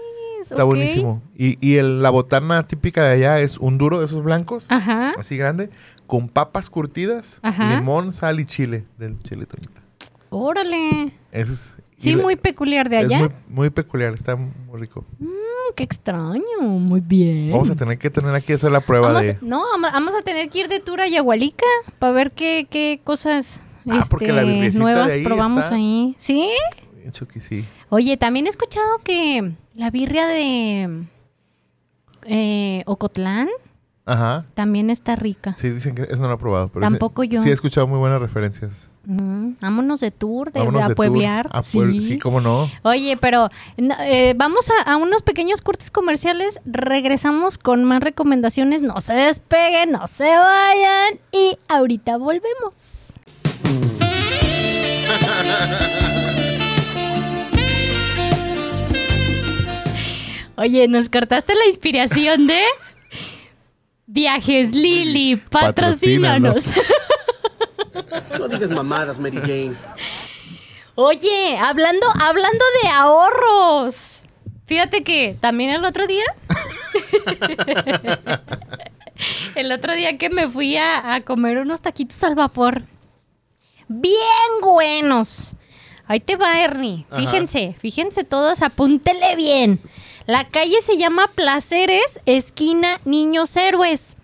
[0.50, 1.22] Está buenísimo.
[1.37, 5.12] Y, y el- la botana típica de allá es un duro de esos blancos, Ajá.
[5.18, 5.70] así grande,
[6.07, 7.76] con papas curtidas, Ajá.
[7.76, 9.83] limón, sal y chile, del chile toñita.
[10.30, 11.12] Órale.
[11.33, 13.18] Es, Sí, muy peculiar de es allá.
[13.20, 15.04] muy, muy peculiar, está muy rico.
[15.20, 15.26] Mm,
[15.76, 16.61] qué extraño.
[16.61, 17.52] Muy bien.
[17.52, 19.38] Vamos a tener que tener aquí hacer la prueba Vamos- de...
[19.40, 21.64] No, vamos- a tener que ir de tour a Yagualica
[21.98, 25.74] para ver qué, qué cosas Ah, porque la este, virgencita de nuevas ahí probamos está-
[25.76, 26.14] ahí.
[26.18, 26.50] ¿Sí?
[27.40, 27.64] Sí.
[27.90, 31.05] Oye, también he escuchado que la birria de
[32.27, 33.49] eh, Ocotlán
[34.07, 34.45] Ajá.
[34.55, 35.55] también está rica.
[35.59, 36.69] Sí, dicen que eso no lo he probado.
[36.69, 37.43] Pero Tampoco ese- yo.
[37.43, 38.90] Sí, he escuchado muy buenas referencias.
[39.07, 41.49] Mm, vámonos de tour, de, Vámonos a de tour pueblear.
[41.53, 42.19] a puebl- sí.
[42.19, 42.71] cómo no.
[42.85, 46.59] Oye, pero eh, vamos a, a unos pequeños cortes comerciales.
[46.64, 48.81] Regresamos con más recomendaciones.
[48.81, 51.21] No se despeguen, no se vayan.
[51.33, 52.73] Y ahorita volvemos.
[60.57, 62.62] Oye, nos cortaste la inspiración de
[64.07, 66.64] Viajes Lili, patrocínanos.
[68.38, 69.75] No digas mamadas, Mary Jane.
[70.97, 74.25] Oye, hablando, hablando de ahorros.
[74.67, 76.25] Fíjate que también el otro día.
[79.55, 82.83] el otro día que me fui a, a comer unos taquitos al vapor.
[83.88, 85.53] Bien buenos.
[86.07, 87.07] Ahí te va, Ernie.
[87.11, 87.21] Ajá.
[87.21, 89.81] Fíjense, fíjense todos, apúntele bien.
[90.27, 94.17] La calle se llama Placeres, esquina Niños Héroes.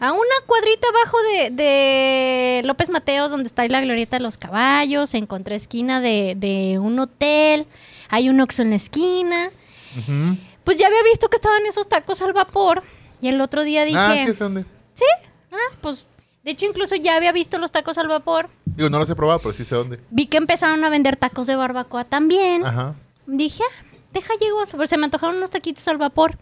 [0.00, 4.36] A una cuadrita abajo de, de López Mateos, donde está ahí la glorieta de los
[4.36, 7.66] caballos, encontré esquina de, de un hotel,
[8.08, 9.50] hay un Oxxo en la esquina.
[9.98, 10.36] Ujú.
[10.62, 12.84] Pues ya había visto que estaban esos tacos al vapor
[13.20, 14.64] y el otro día dije, Ah, sí, ¿es dónde?
[14.94, 15.04] ¿sí?
[15.50, 16.06] Ah, pues
[16.44, 18.50] de hecho incluso ya había visto los tacos al vapor.
[18.66, 19.98] Digo, no los he probado, pero sí sé dónde.
[20.10, 22.64] Vi que empezaron a vender tacos de barbacoa también.
[22.64, 22.94] Aja.
[23.26, 23.84] Dije, ah,
[24.20, 26.38] deja llego, se me antojaron unos taquitos al vapor.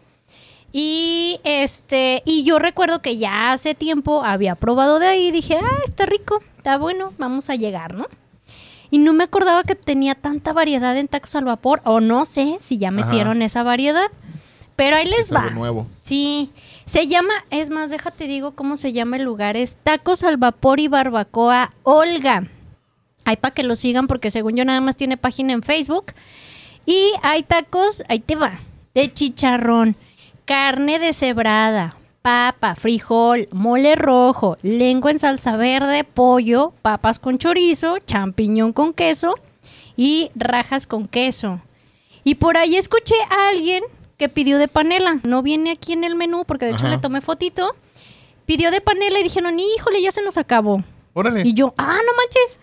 [0.73, 5.59] Y este, y yo recuerdo que ya hace tiempo había probado de ahí y dije,
[5.63, 8.07] ah, está rico, está bueno, vamos a llegar, ¿no?
[8.91, 12.59] Y no me acordaba que tenía tanta variedad en tacos al vapor, o no sé
[12.61, 12.97] si ya Ajá.
[13.05, 14.09] metieron esa variedad.
[14.77, 15.55] Pero ahí les Es algo va.
[15.55, 15.87] nuevo.
[16.03, 16.51] Sí,
[16.85, 20.79] se llama, es más, déjate digo cómo se llama el lugar, es Tacos al Vapor
[20.81, 22.45] y Barbacoa Olga.
[23.25, 26.13] Hay para que lo sigan porque según yo nada más tiene página en Facebook.
[26.87, 28.61] Y hay tacos, ahí te va,
[28.95, 29.97] de chicharrón,
[30.45, 38.73] carne deshebrada, papa, frijol, mole rojo, lengua en salsa verde, pollo, papas con chorizo, champiñón
[38.73, 39.35] con queso
[39.97, 41.61] y rajas con queso.
[42.23, 43.83] Y por ahí escuché a alguien
[44.19, 45.21] que pidió de panela.
[45.25, 46.97] No viene aquí en el menú porque de hecho Ajá.
[46.97, 47.75] le tomé fotito.
[48.47, 50.83] Pidió de panela y dijeron, híjole, ya se nos acabó.
[51.15, 51.43] Órale.
[51.45, 52.61] Y yo, ah, no manches.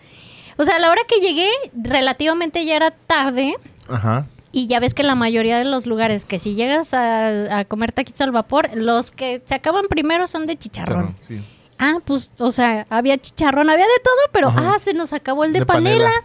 [0.56, 3.54] O sea, a la hora que llegué, relativamente ya era tarde.
[3.88, 4.26] Ajá.
[4.52, 7.92] Y ya ves que la mayoría de los lugares que si llegas a, a comer
[7.92, 11.14] taquitos al vapor, los que se acaban primero son de chicharrón.
[11.14, 11.42] Claro, sí.
[11.78, 14.74] Ah, pues, o sea, había chicharrón, había de todo, pero Ajá.
[14.76, 16.04] ah, se nos acabó el de, De panela.
[16.04, 16.24] panela.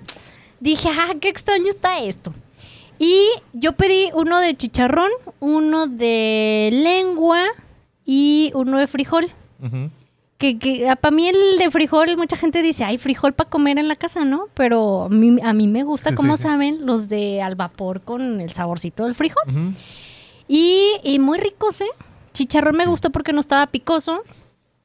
[0.60, 2.32] Dije, ah, qué extraño está esto.
[3.00, 7.46] Y yo pedí uno de chicharrón, uno de lengua
[8.06, 9.32] y uno de frijol.
[9.64, 9.90] Ujú.
[10.40, 13.88] Que, que para mí el de frijol, mucha gente dice, hay frijol para comer en
[13.90, 14.46] la casa, ¿no?
[14.56, 16.44] Pero a mí, a mí me gusta, Sí, como sí.
[16.44, 19.44] saben, los de al vapor con el saborcito del frijol.
[20.48, 21.88] Y, y muy ricos, ¿eh?
[22.34, 24.24] Chicharrón me gustó porque no estaba picoso.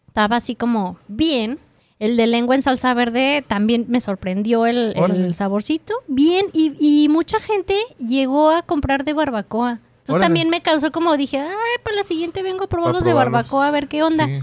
[0.09, 1.59] Estaba así como bien.
[2.01, 5.95] El de lengua en salsa verde también me sorprendió el, el saborcito.
[6.09, 6.47] Bien.
[6.53, 9.79] Y, y mucha gente llegó a comprar de barbacoa.
[10.01, 10.25] Entonces Órale.
[10.27, 11.49] también me causó como dije, ay,
[11.83, 13.33] para la siguiente vengo a probar Pa' los de probarlos.
[13.33, 14.27] barbacoa a ver qué onda.
[14.27, 14.41] Sí.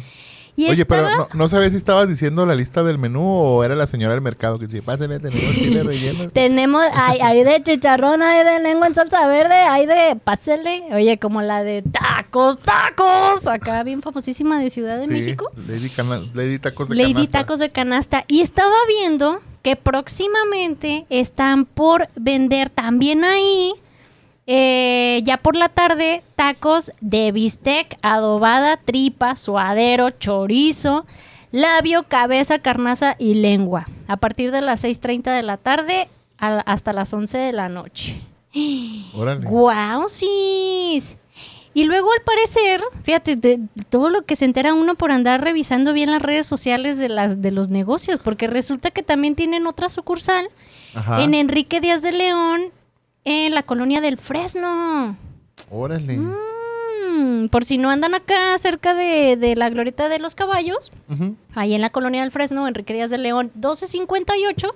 [0.55, 3.63] Y Oye, estaba- pero no, no sabes si estabas diciendo la lista del menú o
[3.63, 6.29] era la señora del mercado que decía, pásale, tenemos chile relleno.
[6.29, 10.83] Tenemos, hay, hay de chicharrón, hay de lengua en salsa verde, hay de pásele.
[10.93, 13.47] Oye, como la de tacos, tacos.
[13.47, 15.49] Acá bien famosísima de Ciudad de Sí, México.
[15.67, 17.39] Lady, Cana- Lady Tacos de Lady Canasta.
[17.39, 18.23] Tacos de Canasta.
[18.27, 23.73] Y estaba viendo que próximamente están por vender también ahí,
[24.47, 31.05] eh, ya por la tarde, tacos de bistec, adobada, tripa, suadero, chorizo,
[31.51, 33.85] labio, cabeza, carnaza y lengua.
[34.07, 38.21] A partir de las 6.30 de la tarde a- hasta las 11 de la noche.
[39.15, 39.45] Órale.
[39.45, 41.17] ¡Guau, sis!
[41.73, 45.93] Y luego, al parecer, fíjate, de todo lo que se entera uno por andar revisando
[45.93, 49.87] bien las redes sociales de, las, de los negocios, porque resulta que también tienen otra
[49.87, 50.49] sucursal
[50.93, 51.23] Ajá.
[51.23, 52.63] en Enrique Díaz de León,
[53.23, 55.17] en la colonia del Fresno.
[55.69, 56.17] Órale.
[56.17, 60.91] Mm, por si no andan acá cerca de, de la glorieta de los caballos,
[61.55, 64.75] ahí en la colonia del Fresno, Enrique Díaz de León, 1258,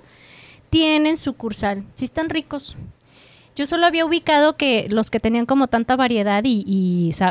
[0.70, 1.84] tienen sucursal.
[1.94, 2.76] Sí están ricos.
[3.54, 6.62] Yo solo había ubicado que los que tenían como tanta variedad y,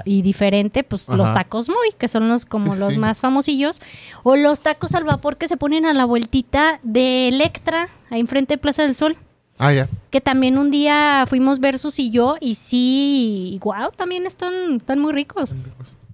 [0.06, 3.00] y, diferente, pues los tacos muy, que son los como Sí, los sí.
[3.00, 3.80] más famosillos,
[4.24, 8.56] o los tacos al vapor que se ponen a la vueltita de Electra, ahí enfrente
[8.56, 9.18] de Plaza del Sol,
[9.58, 9.88] Ah, ya.
[10.12, 15.14] que también un día fuimos Versus y yo, y sí, wow, también están, están muy
[15.14, 15.54] ricos.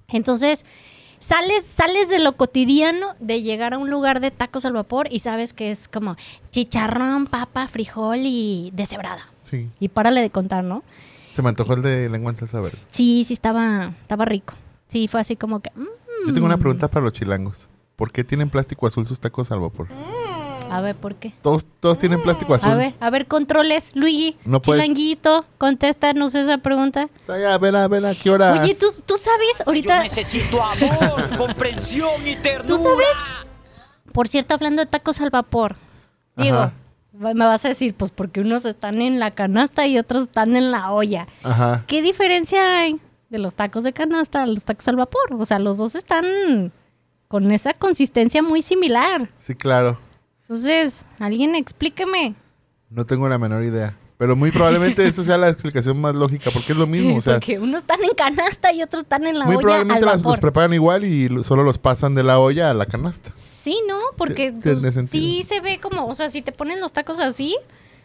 [0.10, 0.66] Entonces,
[1.20, 5.20] sales, sales de lo cotidiano de llegar a un lugar de tacos al vapor y
[5.20, 6.16] sabes que es como
[6.52, 9.28] chicharrón, papa, frijol y deshebrada.
[9.44, 9.70] Sí.
[9.80, 10.84] Y párale de contar, ¿no?
[11.34, 12.78] Se me antojó el de lengua en salsa verde.
[12.92, 14.54] Sí, sí, estaba, estaba rico.
[14.88, 15.72] Sí, fue así como que...
[15.76, 17.70] mm, Yo tengo una pregunta para los chilangos.
[17.96, 19.88] ¿Por qué tienen plástico azul sus tacos al vapor?
[20.72, 21.34] A ver, ¿por qué?
[21.42, 22.72] Todos, todos tienen plástico azul.
[22.72, 23.92] A ver, a ver, controles.
[23.94, 27.10] Luigi, No puedes- chilanguito, contéstanos esa pregunta.
[27.28, 28.54] Ay, a ver, a ver, ¿a qué hora?
[28.54, 29.98] Oye, ¿tú, tú sabes ahorita...
[29.98, 32.66] Yo necesito amor, comprensión y ternura.
[32.68, 33.08] ¿Tú sabes?
[34.14, 35.76] Por cierto, hablando de tacos al vapor.
[36.38, 36.74] Digo, Ajá.
[37.12, 40.72] me vas a decir, pues porque unos están en la canasta y otros están en
[40.72, 41.28] la olla.
[41.44, 41.84] Ajá.
[41.88, 43.00] ¿Qué diferencia hay
[43.30, 45.34] de los tacos de canasta a los tacos al vapor?
[45.38, 46.72] O sea, los dos están
[47.28, 49.30] con esa consistencia muy similar.
[49.40, 50.00] Sí, claro.
[50.52, 52.36] Entonces, alguien explíqueme.
[52.90, 53.98] No tengo la menor idea.
[54.18, 57.16] Pero muy probablemente esa sea la explicación más lógica, porque es lo mismo.
[57.16, 60.04] O sea, Porque unos están en canasta y otros están en la muy olla probablemente
[60.04, 62.86] al las, los preparan igual y lo- solo los pasan de la olla a la
[62.86, 63.32] canasta.
[63.34, 63.98] Sí, ¿no?
[64.18, 67.56] Porque pues, sí se ve como, o sea, si te ponen los tacos así,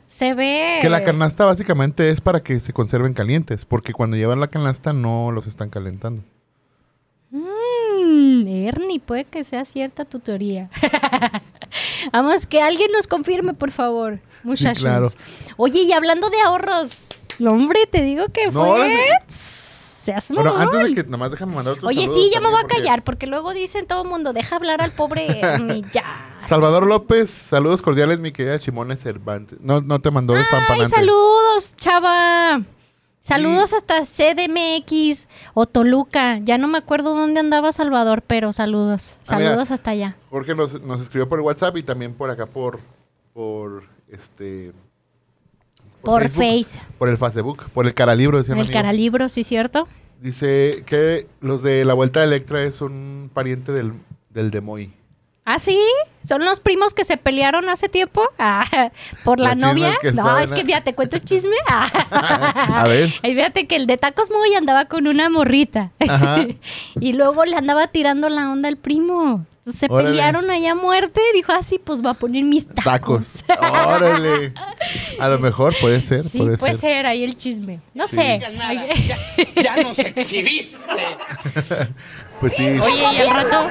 [0.06, 0.78] se ve...
[0.82, 4.92] Que la canasta básicamente es para que se conserven calientes, porque cuando llevan la canasta
[4.92, 6.22] no los están calentando.
[7.32, 10.70] Mm, Ernie, puede que sea cierta tu teoría.
[12.12, 14.82] Vamos, que alguien nos confirme, por favor, muchachos.
[14.82, 15.08] claro.
[15.56, 17.06] Oye, y hablando de ahorros,
[17.38, 18.70] no, hombre, te digo que No, fue...
[18.70, 19.08] órale.
[20.04, 22.60] Seas Bueno, antes de que nomás déjame mandar otros Oye, sí, ya me voy a
[22.62, 26.04] porque callar, porque luego dicen todo el mundo, deja hablar al pobre Ernie, ya.
[26.48, 29.58] Salvador López, saludos cordiales, mi querida Chimone Cervantes.
[29.60, 30.94] No, no te mandó Ay, despampanante.
[30.94, 32.62] saludos, chava.
[33.26, 36.38] Saludos hasta CDMX o Toluca.
[36.38, 39.16] Ya no me acuerdo dónde andaba Salvador, pero saludos.
[39.18, 39.24] Ah.
[39.24, 40.16] Saludos hasta allá.
[40.30, 42.78] Jorge nos, nos escribió por WhatsApp y también por acá por,
[43.32, 44.72] por este...
[46.02, 46.80] Por Facebook, Face.
[46.98, 48.72] Por el Facebook, por el Caralibro, decía El amigo.
[48.72, 49.88] caralibro, ¿sí cierto?
[50.20, 53.92] Dice que los de la Vuelta de Electra es un pariente del,
[54.30, 54.92] del Demoy.
[55.48, 55.78] ¿Ah, sí?
[56.26, 58.22] ¿Son los primos que se pelearon hace tiempo?
[58.38, 58.90] Ah,
[59.24, 59.96] ¿Por la Los novia?
[60.00, 60.64] que no, saben, es que ¿eh?
[60.64, 61.56] fíjate, cuento el chisme.
[61.68, 62.82] Ah.
[62.82, 63.08] A ver.
[63.22, 65.90] Y fíjate que el de Tacos Muy andaba con una morrita.
[66.06, 66.44] Ajá.
[67.00, 69.46] y luego le andaba tirando la onda al primo.
[69.66, 70.10] Se Órale.
[70.10, 71.20] pelearon allá a muerte.
[71.34, 73.42] Dijo, ah, sí, pues va a poner mis tacos.
[73.46, 73.86] Tacos.
[73.88, 74.52] Órale.
[75.18, 76.80] A lo mejor puede ser, Sí, puede, puede, ser.
[76.98, 77.06] ser.
[77.06, 77.80] ahí el chisme.
[77.92, 78.14] No Sí.
[78.16, 78.38] sé.
[78.56, 78.74] nada.
[78.74, 79.18] Ya,
[79.60, 80.76] ya nos exhibiste.
[82.40, 82.64] Pues sí.
[82.64, 83.66] Oye, y al rato,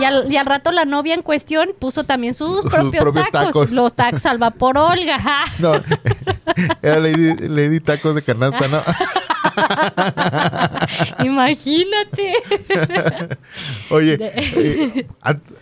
[0.00, 3.30] y al, y al rato la novia en cuestión puso también sus, Sus propios, propios
[3.30, 3.72] tacos, tacos.
[3.72, 5.18] Los tacos al vapor, Olga.
[5.18, 5.44] ja.
[5.58, 5.74] No,
[6.82, 8.80] era Lady, Lady Tacos de canasta, ¿no?
[11.24, 12.34] Imagínate.
[13.90, 15.06] Oye, eh,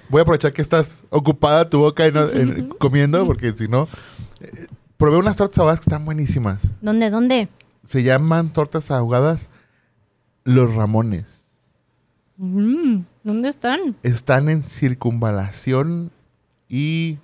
[0.09, 3.89] voy a aprovechar que estás ocupada tu boca y no- en- comiendo, porque si no...
[4.41, 4.66] eh,
[4.97, 6.72] probé unas tortas ahogadas que están buenísimas.
[6.81, 7.49] ¿Dónde, dónde?
[7.85, 9.49] Se llaman tortas ahogadas
[10.45, 11.45] Los Ramones.
[12.43, 13.97] ¿Dónde están?
[14.03, 16.11] Están en Circunvalación
[16.70, 17.18] y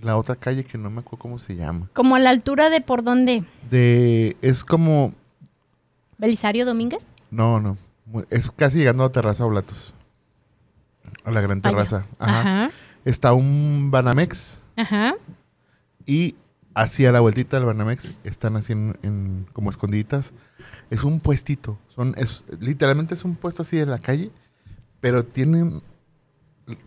[0.00, 1.90] la otra calle que no me acuerdo cómo se llama.
[1.92, 3.44] Como a la altura de por dónde?
[3.70, 4.34] De...
[4.40, 5.12] Es como...
[6.16, 7.10] ¿Belisario Domínguez?
[7.30, 7.76] No, no.
[8.30, 9.92] Es casi llegando a Terraza Oblatos.
[11.24, 11.70] A la gran Allá.
[11.70, 12.06] terraza.
[12.18, 12.40] Ajá.
[12.40, 12.70] Ajá.
[13.04, 15.14] Está un Banamex Ajá.
[16.06, 16.34] y
[16.74, 20.32] hacia la vueltita del Banamex están así en, en- como escondiditas.
[20.88, 21.78] Es un puestito.
[21.88, 24.30] Son, es, literalmente es un puesto así de la calle,
[25.02, 25.82] pero tienen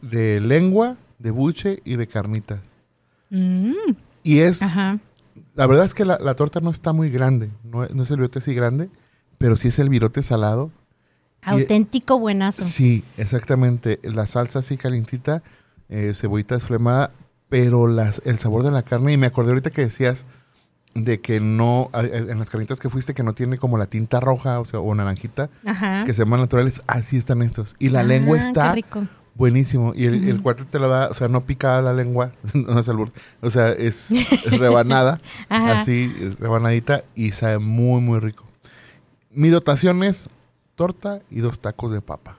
[0.01, 2.59] de lengua, de buche y de carnitas.
[3.30, 3.74] Mm,
[4.24, 4.97] Y es, Ajá.
[5.53, 8.09] la verdad es que la, la torta no está muy grande, no, es- no es
[8.09, 8.89] el virote así grande,
[9.38, 10.72] pero sí es el virote salado.
[11.43, 12.63] Auténtico buenazo.
[12.63, 13.99] Sí, exactamente.
[14.01, 15.43] La salsa así calientita,
[15.89, 17.11] eh, cebollita desflemada,
[17.49, 20.26] pero las, el sabor de la carne, y me acordé ahorita que decías
[20.96, 24.60] de que no, en las carnitas que fuiste, que no tiene como la tinta roja,
[24.62, 26.06] o sea, o naranjita, Ajá.
[26.06, 27.76] que se llaman naturales, así están estos.
[27.80, 29.08] Y la lengua Ah, qué está rico.
[29.36, 29.91] buenísimo.
[29.93, 32.88] Y el, el cuate te lo da, o sea, no pica la lengua, no es
[32.88, 34.08] albur, o sea, es
[34.50, 35.20] rebanada,
[35.50, 36.08] así,
[36.39, 38.46] rebanadita, y sabe muy, muy rico.
[39.32, 40.30] Mi dotación es
[40.76, 42.38] torta y dos tacos de papa.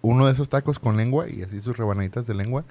[0.00, 2.64] Uno de esos tacos con lengua y así sus rebanaditas de lengua.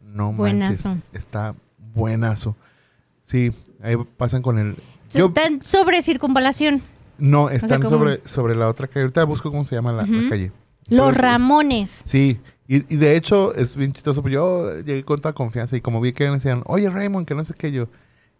[0.00, 0.88] No Buenazo.
[0.88, 1.54] manches, está
[1.94, 2.56] buenazo.
[3.22, 4.76] Sí, ahí pasan con el...
[5.12, 6.82] Yo, Están sobre circunvalación.
[7.18, 9.02] no, están sobre, sobre la otra calle.
[9.02, 10.52] Ahorita busco cómo se llama la, calle.
[10.88, 12.00] Los Ramones.
[12.04, 15.80] Sí, y, y de hecho es bien chistoso, porque yo llegué con toda confianza y
[15.82, 17.88] como vi que me decían, oye Raymond, que no sé qué yo,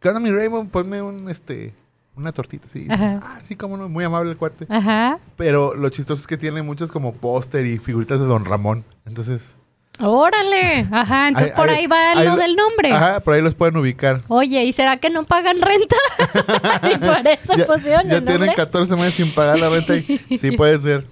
[0.01, 0.71] ¿qué onda mi Raymond?
[0.71, 1.75] Ponme un, este,
[2.17, 2.87] una tortita, sí.
[2.89, 3.21] Ajá.
[3.23, 4.67] Ah, sí, cómo no, muy amable el cuate.
[4.71, 5.19] Ajá.
[5.37, 9.57] Pero lo chistoso es que tiene muchos como póster y figuritas de Don Ramón, entonces...
[10.01, 10.87] Órale.
[10.91, 11.29] Ajá.
[11.29, 12.93] Entonces por ahí va ahí lo del nombre.
[12.93, 14.21] Ajá, por ahí los pueden ubicar.
[14.29, 15.97] Oye, ¿y será que no pagan renta?
[16.93, 18.55] y por eso Ya, pusieron ya el tienen nombre.
[18.57, 21.07] 14 meses sin pagar la renta y sí puede ser,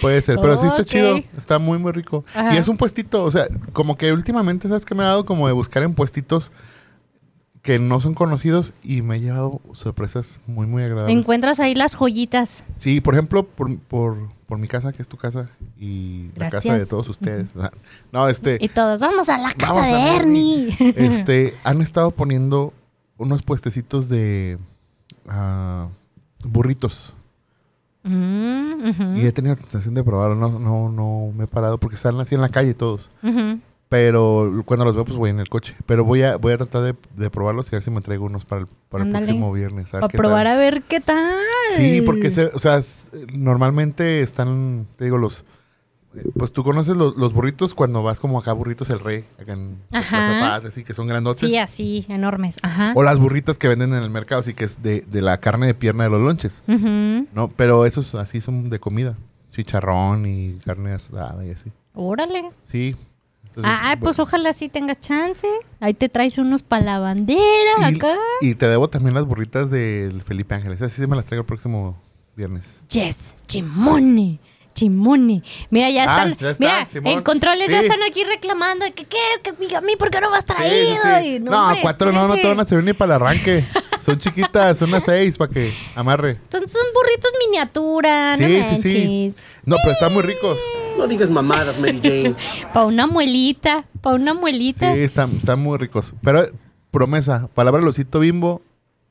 [0.00, 2.24] puede ser, pero sí está chido, está muy muy rico.
[2.34, 2.54] Ajá.
[2.54, 5.46] Y es un puestito, o sea, como que últimamente sabes que me ha dado como
[5.46, 6.50] de buscar en puestitos
[7.64, 11.16] que no son conocidos y me he llevado sorpresas muy, muy agradables.
[11.16, 12.62] Encuentras ahí las joyitas.
[12.76, 15.48] Sí, por ejemplo, por, por, por mi casa, que es tu casa,
[15.80, 17.54] y la casa de todos ustedes.
[18.12, 20.76] No, este, Y todos, vamos a la casa de a Ernie.
[20.78, 22.74] este, han estado poniendo
[23.16, 24.58] unos puestecitos de
[25.26, 25.88] ah,
[26.44, 27.14] burritos.
[28.02, 30.36] Mm, Y he tenido la sensación de probarlo.
[30.36, 33.10] No, no, no me he parado porque están así en la calle todos.
[33.22, 33.58] ujú.
[33.94, 35.76] Pero cuando los veo, pues voy en el coche.
[35.86, 38.24] Pero voy a, voy a tratar de, de probarlos y a ver si me traigo
[38.26, 39.26] unos para el, para el Ándale.
[39.26, 39.86] próximo viernes.
[39.94, 40.56] a ver Para qué probar tal.
[40.56, 41.32] a ver qué tal.
[41.76, 45.44] Sí, porque se- o sea, s- normalmente están, te digo, los...
[46.16, 49.52] eh, Pues tú conoces los, los burritos cuando vas como acá, burritos el rey, acá
[49.52, 50.38] en Ajá.
[50.40, 51.48] Plaza así que son grandotes.
[51.48, 52.58] Sí, así, enormes.
[52.62, 52.94] Ajá.
[52.96, 55.66] O las burritas que venden en el mercado, así que es de, de la carne
[55.68, 57.28] de pierna de los lonches, Ujú.
[57.32, 57.48] ¿no?
[57.56, 59.14] Pero esos así son de comida.
[59.52, 61.70] Chicharrón y carne asada y así.
[61.94, 62.50] Órale.
[62.64, 62.96] Sí.
[63.56, 64.28] Entonces, Ah, pues bueno.
[64.28, 65.46] ojalá sí tengas chance.
[65.80, 67.40] Ahí te traes unos para la bandera
[67.80, 68.16] y, acá.
[68.40, 70.82] y te debo también las burritas del Felipe Ángeles.
[70.82, 71.96] Así sí me las traigo el próximo
[72.36, 72.80] viernes.
[72.90, 74.40] Yes, chimone.
[74.74, 75.40] Chimone.
[75.70, 76.36] Mira, ya Ah, están.
[76.38, 77.12] ya está, mira, Simón.
[77.12, 78.84] en controles ya están aquí reclamando.
[78.96, 79.04] ¿Qué?
[79.40, 80.90] Que diga a mí, ¿por qué no vas traído?
[80.90, 81.38] sí, sí.
[81.38, 83.64] No, hombre, cuatro no, no te van a servir ni para el arranque.
[84.04, 86.32] Son chiquitas, son unas seis para que amarre.
[86.32, 88.36] Entonces son burritos miniatura.
[88.36, 88.80] Sí, no sí, manches.
[88.82, 89.34] sí.
[89.64, 90.58] No, pero están muy ricos.
[90.98, 92.34] No digas mamadas, Mary Jane.
[92.72, 93.84] Para una muelita.
[94.00, 94.94] Para una muelita.
[94.94, 96.14] Sí, están, están muy ricos.
[96.22, 96.46] Pero
[96.90, 98.62] promesa, palabra Losito Bimbo,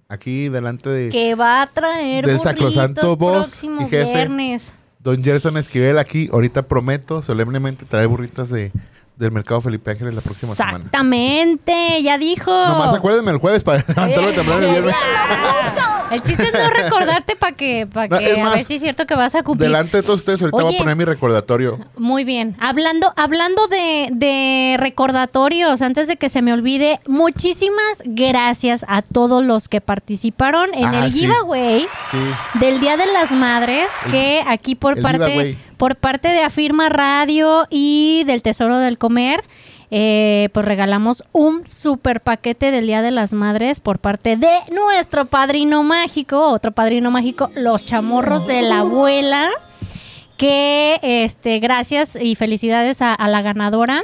[0.08, 4.14] aquí delante de Que va a traer Del sacrosanto voz próximo y jefe.
[4.14, 4.74] viernes.
[5.00, 6.30] Don Gerson Esquivel aquí.
[6.32, 8.72] Ahorita prometo solemnemente traer burritas de,
[9.16, 10.78] del mercado Felipe Ángeles la próxima semana.
[10.78, 12.52] Exactamente, ya dijo.
[12.52, 14.96] Nomás acuérdenme el jueves para levantarme temprano el viernes.
[16.12, 18.76] El chiste es no recordarte para que, para No, que es a más, ver si
[18.76, 19.70] es cierto que vas a cumplir.
[19.70, 20.76] Delante de todos ustedes, ahorita voy Oye.
[20.78, 21.80] a poner mi recordatorio.
[21.98, 22.56] Muy bien.
[22.60, 29.44] Hablando, hablando de, de recordatorios, antes de que se me olvide, muchísimas gracias a todos
[29.44, 31.20] los que participaron en Ah, el sí.
[31.22, 32.60] giveaway Sí.
[32.60, 35.58] del Día de las Madres, El- que aquí por parte, giveaway.
[35.78, 39.44] Por parte de Afirma Radio y del Tesoro del Comer,
[39.92, 45.26] eh, pues regalamos un super paquete del Día de las Madres por parte de nuestro
[45.26, 49.50] padrino mágico, otro padrino mágico, los chamorros de la abuela.
[50.38, 54.04] Que este, gracias y felicidades a, a la ganadora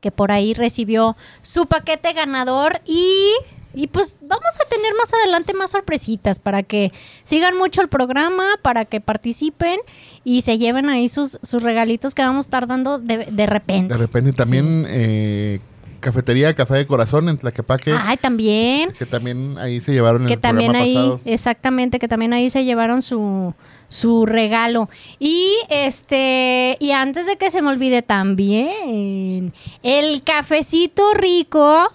[0.00, 3.32] que por ahí recibió su paquete ganador y,
[3.74, 6.92] y pues vamos a tener más adelante más sorpresitas para que
[7.22, 9.78] sigan mucho el programa, para que participen
[10.24, 13.94] y se lleven ahí sus, sus regalitos que vamos a estar dando de, de repente.
[13.94, 15.60] De repente también eh,
[16.00, 17.94] cafetería Café de Corazón en Tlaquepaque.
[17.98, 18.92] Ay, también.
[18.92, 21.20] Que también ahí se llevaron que el también programa ahí, pasado.
[21.24, 23.54] exactamente, que también ahí se llevaron su,
[23.88, 24.88] su regalo.
[25.18, 29.52] Y este, y antes de que se me olvide también,
[29.82, 31.92] el cafecito rico,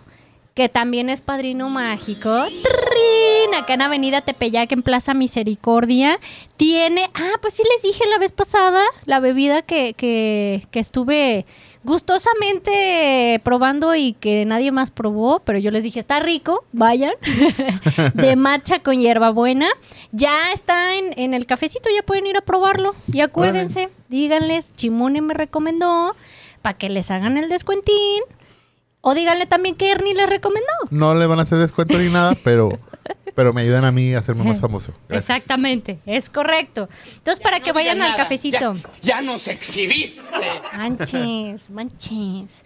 [0.54, 3.56] que también es padrino mágico, ¡trin!
[3.56, 6.20] acá en Avenida Tepeyac, en Plaza Misericordia,
[6.58, 11.45] tiene, ah, pues sí les dije la vez pasada, la bebida que, que, que estuve
[11.84, 17.14] gustosamente probando y que nadie más probó, pero yo les dije, está rico, vayan,
[18.14, 19.70] de matcha con hierbabuena.
[20.12, 22.95] Ya está en, en el cafecito, ya pueden ir a probarlo.
[23.12, 26.16] Y acuérdense, díganles, Chimone me recomendó
[26.62, 28.24] para que les hagan el descuentín.
[29.06, 30.72] O díganle también que Ernie les recomendó.
[30.89, 32.80] No le van a hacer descuento ni nada, pero,
[33.36, 34.93] pero me ayudan a mí a hacerme más famoso.
[35.10, 35.30] Gracias.
[35.38, 36.88] Exactamente, es correcto.
[37.18, 38.16] Entonces, para que No vayan al nada.
[38.24, 38.76] cafecito.
[39.01, 40.22] Ya, ya nos exhibiste.
[40.74, 42.64] Manches, manches.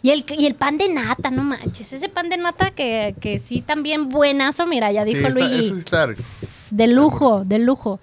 [0.00, 1.92] Y el, y el pan de nata, no manches.
[1.92, 5.66] Ese pan de nata que, que sí también buenazo, mira, ya Sí, dijo está- Luigi.
[5.66, 6.22] eso sí está rico.
[6.70, 8.00] De lujo, de lujo.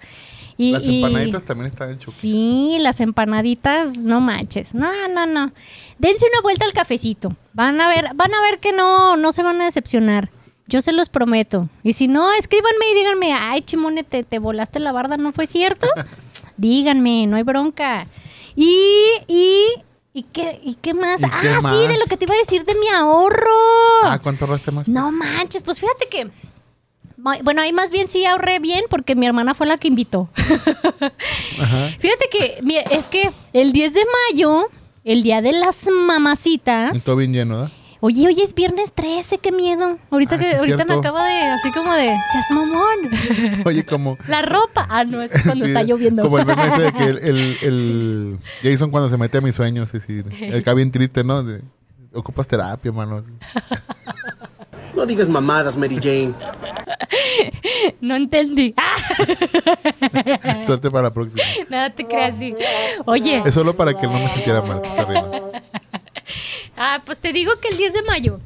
[0.62, 1.98] Y, Las y- empanaditas también están en.
[2.00, 4.74] Sí, las empanaditas, no manches.
[4.74, 5.52] No, no, no.
[5.98, 7.34] Dense una vuelta al cafecito.
[7.52, 10.30] Van a ver, van a ver que no, no se van a decepcionar.
[10.68, 11.68] Yo se los prometo.
[11.82, 15.48] Y si no, escríbanme y díganme, ay, Chimone, te, te volaste la barda, ¿no fue
[15.48, 15.88] cierto?
[16.56, 18.06] díganme, no hay bronca.
[18.54, 18.76] Y,
[19.26, 19.64] y,
[20.12, 21.20] ¿y qué, y qué más?
[21.22, 23.50] ¿Y ah, sí, de lo que te iba a decir de mi ahorro.
[24.04, 24.86] Ah, ¿cuánto ahorraste más?
[24.86, 26.30] No manches, pues fíjate que.
[27.44, 30.28] Bueno, ahí más bien sí ahorré bien porque mi hermana fue la que invitó.
[31.60, 31.90] Ajá.
[32.00, 32.60] Fíjate que
[32.90, 34.00] es que el 10 de
[34.30, 34.66] mayo,
[35.04, 37.02] el día de las mamacitas.
[37.04, 37.72] todo bien lleno, ¿verdad?
[38.04, 39.96] Oye, hoy es viernes 13, qué miedo.
[40.10, 43.62] Ahorita Ah, que sí ahorita me acabo de así como de, seas mamón.
[43.64, 44.18] Oye, como...
[44.26, 44.84] La ropa.
[44.90, 46.24] Ah, no, eso es cuando Sí, está lloviendo.
[46.24, 49.54] Como el meme ese de que el, el- el Jason cuando se mete a mis
[49.54, 51.44] sueños, es decir, acá bien triste, ¿no?
[51.44, 51.62] De,
[52.12, 53.22] ocupas terapia, mano.
[54.96, 56.34] No digas mamadas, Mary Jane.
[58.00, 58.74] No entendí.
[58.76, 58.96] Ah,
[60.64, 61.42] Suerte para la próxima.
[61.68, 62.54] nada te creas así.
[63.04, 64.82] Oye, Es solo para que no me sintiera mal.
[66.76, 68.40] ah, pues te digo que el 10 de mayo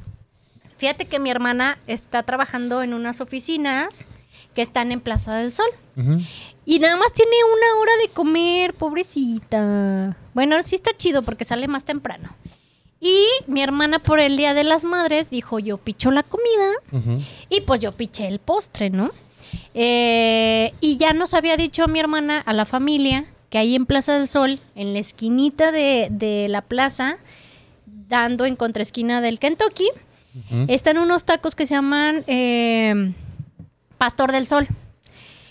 [0.79, 4.07] Fíjate que mi hermana está trabajando en unas oficinas
[4.55, 5.69] que están en Plaza del Sol.
[6.67, 10.17] Y nada más tiene una hora de comer, pobrecita.
[10.35, 12.29] Bueno, sí está chido porque sale más temprano.
[13.01, 16.73] Y mi hermana por el Día de las Madres dijo, yo picho la comida
[17.49, 19.13] y pues yo piché el postre, ¿no?
[19.75, 24.15] Eh, y ya nos había dicho mi hermana a la familia que ahí en Plaza
[24.19, 27.19] del Sol, en la esquinita de, de la plaza,
[28.09, 29.89] dando en contraesquina del Kentucky,
[30.69, 33.13] están unos tacos que se llaman eh,
[33.97, 34.67] Pastor del Sol.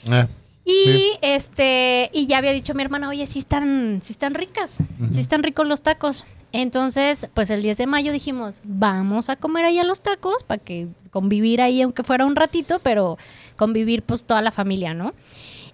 [0.09, 0.27] Ah,
[0.63, 4.77] Y este, y ya había dicho mi hermana, oye, sí están, sí están ricas,
[5.11, 6.25] sí están ricos los tacos.
[6.51, 10.61] Entonces, pues el 10 de mayo dijimos, vamos a comer ahí a los tacos para
[10.63, 13.17] que convivir ahí, aunque fuera un ratito, pero
[13.55, 15.13] convivir pues toda la familia, ¿no?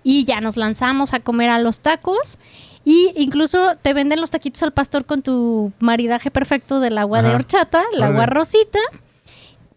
[0.03, 2.39] Y ya nos lanzamos a comer a los tacos.
[2.83, 7.29] Y incluso te venden los taquitos al pastor con tu maridaje perfecto del agua de
[7.35, 8.79] horchata, el agua rosita.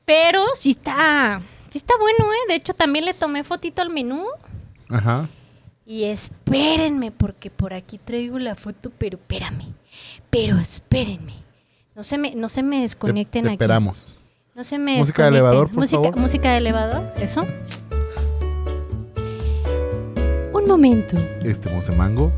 [0.06, 2.36] Pero sí está, sí está bueno, ¿eh?
[2.48, 4.24] De hecho, también le tomé fotito al menú.
[4.88, 5.28] Ajá.
[5.86, 9.74] Y espérenme, porque por aquí traigo la foto, pero espérame.
[10.30, 11.34] Pero espérenme.
[11.94, 13.54] No se me, no se me Te, desconecten te aquí.
[13.56, 13.98] esperamos.
[14.54, 16.18] No se me Música de elevador, por música, favor.
[16.18, 17.46] música de elevador, eso.
[20.64, 21.14] Un momento.
[21.44, 22.32] Este Mango.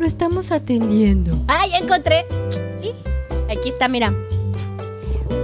[0.00, 1.32] Lo estamos atendiendo.
[1.46, 2.26] Ah, ya encontré.
[2.76, 2.90] Sí,
[3.48, 4.12] Aquí está, mira.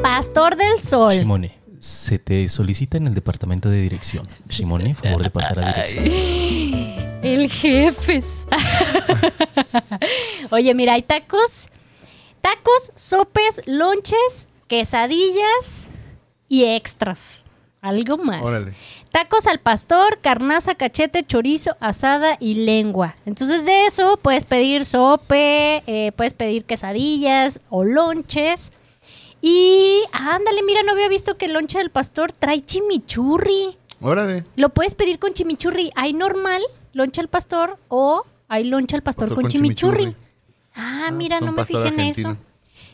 [0.03, 1.14] Pastor del Sol.
[1.14, 4.28] Shimone, se te solicita en el departamento de dirección.
[4.49, 6.05] Shimone, favor de pasar a dirección.
[7.22, 8.45] El jefes.
[10.51, 11.68] Oye, mira, hay tacos,
[12.43, 15.93] tacos, sopes, lonches, quesadillas
[16.49, 17.45] y extras.
[17.80, 18.43] Algo más.
[18.43, 18.74] Órale.
[19.14, 23.14] Tacos al pastor, carnaza, cachete, chorizo, asada y lengua.
[23.26, 28.72] Entonces de eso puedes pedir sope, eh, puedes pedir quesadillas o lonches.
[29.40, 33.78] Y ándale, mira, no había visto que el lonche del pastor trae chimichurri.
[34.00, 34.42] Órale.
[34.56, 35.92] Lo puedes pedir con chimichurri.
[35.94, 36.62] Hay normal,
[36.92, 40.06] loncha al pastor, o hay loncha al pastor, con, con chimichurri.
[40.06, 40.24] chimichurri.
[40.74, 42.36] Ah, Ah, mira, no me fijé en eso.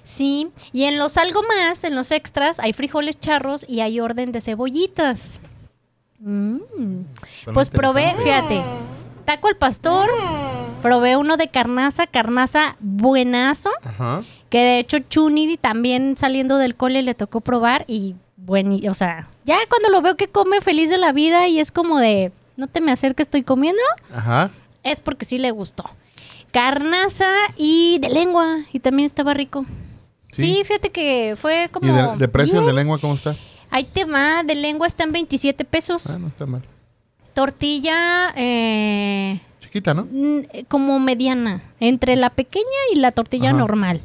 [0.03, 4.33] Sí, y en los algo más, en los extras, hay frijoles charros y hay orden
[4.33, 5.41] de cebollitas.
[6.21, 6.59] Mm.
[7.55, 8.63] Pues probé, fíjate,
[9.25, 10.09] taco al pastor,
[10.83, 14.23] probé uno de carnaza, carnaza buenazo, Ajá.
[14.51, 19.29] que de hecho Chuni también saliendo del cole le tocó probar y bueno, o sea,
[19.45, 22.67] ya cuando lo veo que come feliz de la vida y es como de, no
[22.67, 23.83] te me acerques, estoy comiendo,
[24.15, 24.51] Ajá.
[24.83, 25.85] es porque sí le gustó.
[26.51, 29.65] Carnaza y de lengua, y también estaba rico.
[30.33, 30.63] Sí, Sí.
[30.65, 31.89] fíjate que fue como...
[31.89, 33.37] ¿Y de, de precio el de lengua cómo está?
[33.71, 36.07] Ahí te va, de lengua está en 27 pesos.
[36.11, 36.63] Ah, no está mal.
[37.35, 40.09] Tortilla eh, Chiquita, ¿no?
[40.53, 43.59] eh, como mediana, entre la pequeña y la tortilla Ajá.
[43.59, 44.01] normal.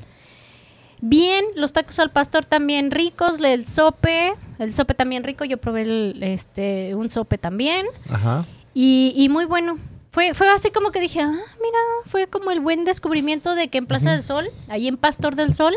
[1.01, 5.81] Bien, los tacos al pastor también ricos, el sope, el sope también rico, yo probé
[5.81, 8.45] el, este, un sope también Ajá.
[8.73, 9.77] y, y muy bueno.
[10.11, 13.77] Fue, fue así como que dije, ah, mira, fue como el buen descubrimiento de que
[13.79, 15.75] en Plaza del Sol, ahí en Pastor del Sol,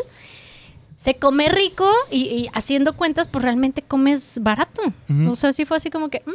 [0.99, 4.81] se come rico y, y haciendo cuentas, pues realmente comes barato.
[5.29, 6.21] O sea, sí fue así como que...
[6.25, 6.31] mm.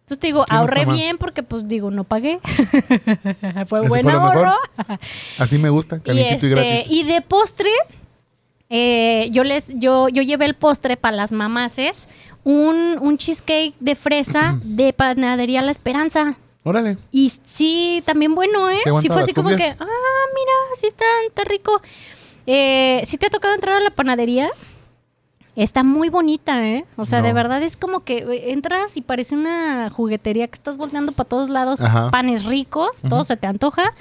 [0.00, 2.40] Entonces te digo, no ahorré bien porque pues digo, no pagué.
[3.66, 4.54] fue Eso buen fue ahorro.
[5.38, 6.86] Así me gusta, calientito y, este, gratis.
[6.90, 7.70] y de postre,
[8.68, 12.08] eh, yo les, yo, yo llevé el postre para las mamaces,
[12.44, 16.36] un, un cheesecake de fresa de panadería La Esperanza.
[16.64, 16.98] Órale.
[17.12, 18.80] Y sí, también bueno, ¿eh?
[19.00, 21.80] ¿Sí fue así como que, ah, mira, sí está, está rico.
[22.52, 24.50] Eh, ¿Sí te ha tocado entrar a la panadería?
[25.54, 26.84] Está muy bonita, ¿eh?
[26.96, 27.26] O sea, No.
[27.28, 31.28] de verdad es como que eh, entras y parece una juguetería que estás volteando para
[31.28, 32.10] todos lados, Ajá.
[32.10, 33.92] panes ricos, todo se te antoja.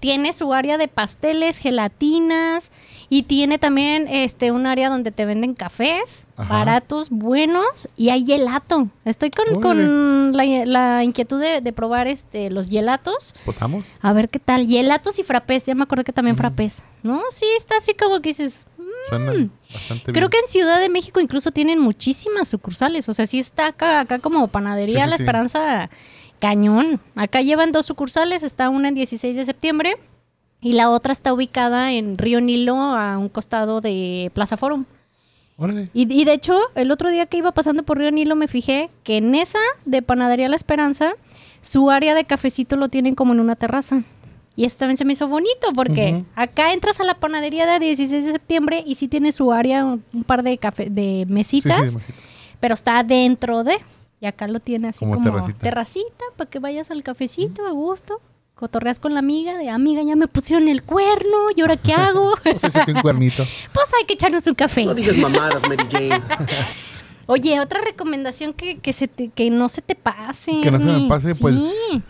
[0.00, 2.72] Tiene su área de pasteles, gelatinas
[3.08, 6.52] y tiene también este un área donde te venden cafés Ajá.
[6.52, 8.88] baratos, buenos y hay gelato.
[9.04, 13.34] Estoy con, con la, la inquietud de, de probar este los gelatos.
[13.44, 13.86] Pues vamos.
[14.02, 14.66] A ver qué tal.
[14.66, 15.64] Gelatos y frappés.
[15.66, 16.42] Ya me acordé que también Ujú.
[16.42, 16.82] frappés.
[17.02, 17.22] ¿No?
[17.30, 18.66] Sí, está así como que dices.
[19.08, 20.14] Suena bastante Mm.
[20.14, 20.30] Creo bien.
[20.30, 23.08] que en Ciudad de México incluso tienen muchísimas sucursales.
[23.08, 25.24] O sea, sí está acá, acá como panadería Sí, sí, La sí.
[26.40, 27.00] Cañón.
[27.14, 28.42] Acá llevan dos sucursales.
[28.42, 29.96] Está una en 16 de septiembre
[30.60, 34.84] y la otra está ubicada en Río Nilo a un costado de Plaza Forum.
[35.58, 35.90] Órale.
[35.94, 38.90] Y, y de hecho, el otro día que iba pasando por Río Nilo me fijé
[39.04, 41.14] que en esa de Panadería La Esperanza,
[41.60, 44.02] su área de cafecito lo tienen como en una terraza.
[44.56, 48.24] Y eso también se me hizo bonito porque acá entras a la panadería de 16
[48.24, 51.34] de septiembre y sí tiene su área, un, un par de café, de Sí, sí,
[51.34, 51.98] mesitas,
[52.58, 53.78] pero está dentro de.
[54.20, 55.58] Y acá lo tiene así Como como, terracita.
[55.58, 58.20] terracita para que vayas al cafecito a gusto.
[58.54, 62.32] Cotorreas con la amiga de amiga, ya me pusieron el cuerno, ¿y ahora qué hago?
[62.42, 63.44] Pues échate un cuernito.
[63.74, 64.86] pues hay que echarnos un café.
[64.86, 66.22] No digas mamadas, Mary Jane.
[67.26, 70.60] Oye, otra recomendación que, que, se te- que no se te pase.
[70.62, 72.02] Que no se me pase, pues, Sí.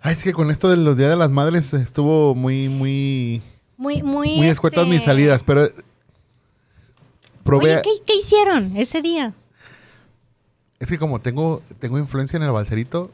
[0.00, 3.42] Ay, es que con esto de los Días de las Madres estuvo muy, muy,
[3.76, 4.36] Muy, muy.
[4.36, 5.68] muy escuetas este, mis salidas, pero
[7.44, 7.74] probé...
[7.74, 9.32] Oye, ¿qué, qué hicieron ese día?
[10.80, 13.10] Es que como tengo, tengo influencia en el balserito,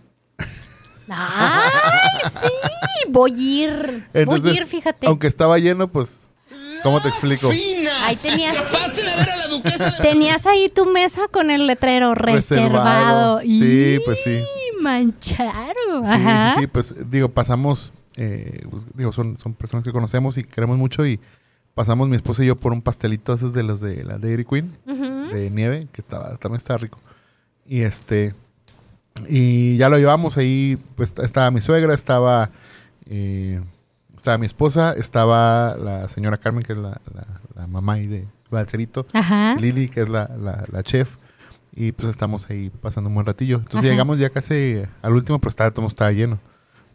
[1.09, 2.49] ¡Ay, sí!
[3.11, 4.05] Voy a ir.
[4.15, 5.07] entonces, voy a ir, fíjate.
[5.07, 6.27] aunque estaba lleno, pues,
[6.83, 7.51] ¿cómo te explico?
[7.51, 7.91] ¡Fina!
[8.05, 8.57] Ahí tenías.
[8.57, 10.03] Pasen a ver a la duquesa de...
[10.03, 13.41] Tenías ahí tu mesa con el letrero reservado.
[13.43, 14.41] Sí, pues sí.
[14.41, 16.05] Y mancharon.
[16.05, 16.55] Sí, Ajá.
[16.55, 20.79] sí, sí, pues digo, pasamos, eh, pues, digo, son, son personas que conocemos y queremos
[20.79, 21.21] mucho y
[21.75, 24.77] pasamos mi esposa y yo por un pastelito esos de los de la Dairy Queen,
[24.87, 26.99] de nieve, que estaba, también estaba rico.
[27.67, 28.35] Y este,
[29.29, 32.51] y ya lo llevamos ahí, pues estaba mi suegra, estaba,
[33.07, 33.61] eh,
[34.17, 38.27] estaba mi esposa, estaba la señora Carmen, que es la, la- la mamá ahí de
[38.51, 39.55] Balcerito, Ajá.
[39.57, 41.17] Lili, que es la, la- la chef.
[41.77, 43.57] Y pues estamos ahí pasando un buen ratillo.
[43.59, 43.89] Entonces Ajá.
[43.91, 46.39] llegamos ya casi al último, pero estaba, todo estaba lleno.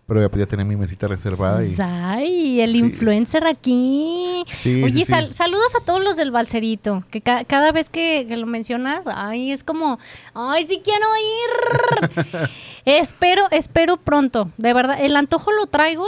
[0.10, 1.76] Pero ya, ya tenía mi mesita reservada y...
[1.80, 2.80] Ay, el Sí.
[2.80, 4.43] influencer aquí.
[4.57, 5.05] Sí, Oye, sí, sí.
[5.05, 9.05] sal- saludos a todos los del balserito, que ca- cada vez que, que lo mencionas,
[9.07, 9.99] ay, es como,
[10.34, 12.49] ay, sí quiero ir.
[12.86, 16.05] espero, espero pronto, de verdad, el antojo lo traigo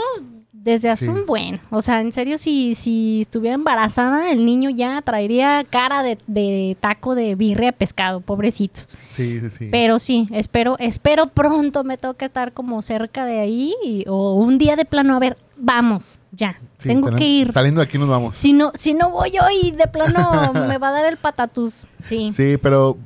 [0.62, 1.10] desde hace Sí.
[1.10, 1.60] un buen.
[1.70, 6.76] O sea, en serio, si, si estuviera embarazada, el niño ya traería cara de, de
[6.80, 8.80] taco de birria pescado, pobrecito.
[9.08, 9.68] Sí, sí, sí.
[9.70, 14.58] Pero sí, espero, espero pronto me toque estar como cerca de ahí y- o un
[14.58, 17.52] día de plano, a ver, vamos, ya, Sí, tengo que ir.
[17.52, 18.34] Saliendo de aquí nos vamos.
[18.36, 21.84] Si no, si no voy hoy, de plano me va a dar el patatús.
[22.04, 22.30] Sí.
[22.32, 22.96] Sí, pero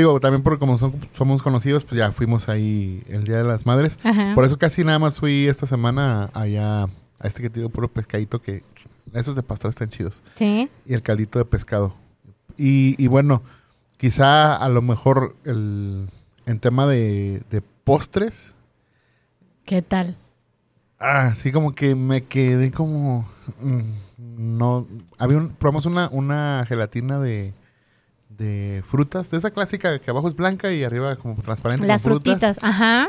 [0.00, 3.66] digo, también porque como son- somos conocidos, pues ya fuimos ahí el Día de las
[3.66, 3.98] Madres.
[4.02, 4.32] Ajá.
[4.34, 6.88] Por eso casi nada más fui esta semana allá a
[7.26, 8.62] este que te digo, puro pescadito que
[9.12, 10.22] esos de pastor están chidos.
[10.36, 10.68] Sí.
[10.86, 11.94] Y el caldito de pescado.
[12.56, 13.42] Y, y bueno,
[13.98, 16.08] quizá a lo mejor el,
[16.46, 18.54] en tema de, de postres,
[19.64, 20.16] ¿Qué tal?
[20.98, 23.28] ah, sí como que me quedé como...
[23.60, 23.80] mm,
[24.58, 24.86] no,
[25.18, 27.52] había un, probamos una, una gelatina de,
[28.42, 31.86] de frutas, de esa clásica que abajo es blanca y arriba como transparente.
[31.86, 32.56] Las con frutas.
[32.56, 33.08] frutitas, ajá.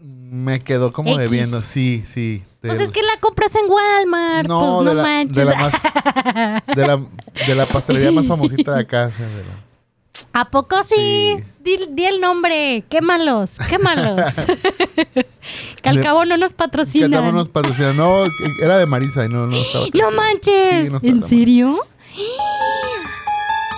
[0.00, 1.30] Me quedó como X.
[1.30, 2.42] debiendo, sí, sí.
[2.60, 4.48] Pues es que la compras en Walmart.
[4.48, 5.36] No, pues no de, la, manches.
[5.36, 5.72] de la más
[6.76, 7.00] de la,
[7.46, 9.10] de la pastelería más famosita de acá.
[10.32, 10.94] ¿A poco sí?
[10.94, 11.44] Sí.
[11.64, 12.84] Di, di el nombre.
[12.88, 14.20] Quémalos, quémalos.
[15.82, 17.12] que al cabo no nos que patrocinan.
[17.12, 17.96] estamos nos patrocinan.
[17.96, 18.24] No,
[18.62, 19.86] era de Marisa y no, no estaba.
[19.92, 20.86] ¡No manches!
[20.86, 21.78] Sí, no ¿En serio?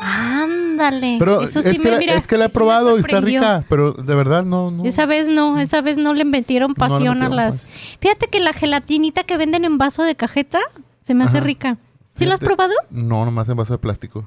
[0.05, 1.17] Ándale.
[1.21, 2.97] Pero Eso es, sí que me, la, mira, es que la he sí me probado
[2.97, 4.71] y está rica, pero de verdad no.
[4.73, 4.85] no.
[4.85, 7.63] Esa vez no, esa vez no le metieron No le pasión a las...
[7.63, 7.71] pasión.
[8.01, 10.59] Fíjate que la gelatinita que venden en vaso de cajeta
[11.05, 11.47] se me hace Ajá.
[11.47, 11.79] rica.
[12.17, 12.75] ¿Sí la has Fíjate- probado?
[12.91, 14.25] No, nomás en vaso de plástico.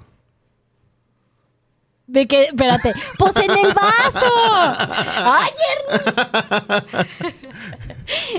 [2.07, 4.32] De que, espérate, pues en el vaso.
[5.26, 5.51] ¡Ay,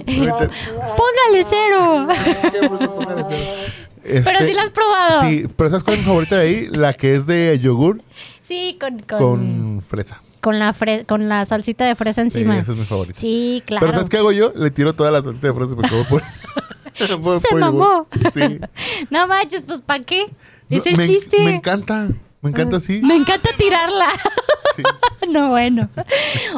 [0.07, 0.49] Ernie!
[0.97, 2.07] Póngale cero.
[4.07, 5.21] Pero Este, sí la has probado.
[5.29, 6.69] Sí, pero ¿sabes cuál es mi favorita de ahí?
[6.71, 8.03] La que es de yogur
[8.43, 10.21] Sí, con, con, con fresa.
[10.41, 12.59] con la fre- con la salsita de fresa Sí, encima.
[12.59, 13.19] esa es mi favorita.
[13.19, 13.81] Sí, claro.
[13.87, 14.53] Pero ¿sabes qué hago yo?
[14.55, 16.23] Le tiro toda la salsita de fresa porque voy por...
[17.21, 18.07] por- Se por mamó.
[18.33, 18.61] Sí.
[19.11, 20.27] No manches, pues ¿para qué?
[20.71, 21.41] Es el me, chiste.
[21.45, 22.09] Me encanta.
[22.47, 23.01] Me encanta así.
[23.03, 24.09] Me encanta tirarla.
[24.77, 24.83] Sí.
[25.29, 25.89] no, bueno.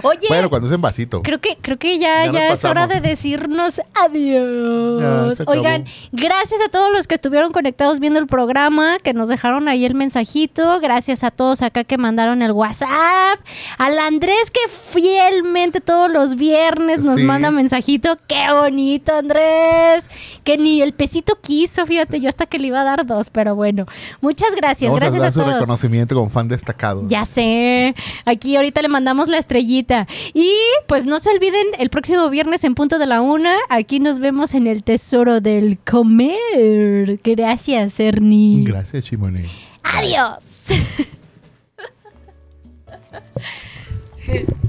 [0.03, 1.23] Oye, Bueno, cuando es en vasito.
[1.23, 5.39] creo que, creo que ya, Ya es hora de decirnos adiós.
[5.39, 5.45] Ya.
[5.47, 9.85] Oigan, gracias a todos los que estuvieron conectados viendo el programa, que nos dejaron ahí
[9.85, 10.81] el mensajito.
[10.81, 13.39] Gracias a todos acá que mandaron el WhatsApp.
[13.79, 17.23] Al Andrés que fielmente todos los viernes nos Sí.
[17.23, 18.17] manda mensajito.
[18.27, 20.09] Qué bonito, Andrés.
[20.45, 23.55] Que ni el pesito quiso, fíjate, yo hasta que le iba a dar dos, pero
[23.55, 23.87] bueno.
[24.21, 25.78] Muchas gracias, Vamos gracias a a, todos.
[25.79, 27.07] Reconocimiento como fan destacado.
[27.09, 27.95] Ya sé.
[28.25, 30.07] Aquí ahorita le mandamos la estrellita.
[30.35, 30.51] Y
[30.87, 34.55] pues no se olviden, el próximo viernes en punto de la una, aquí nos vemos
[34.55, 37.21] en el Tesoro del Comer.
[37.23, 38.65] Gracias, Ernie.
[38.65, 39.47] Gracias, Chimone.
[39.83, 40.39] Adiós.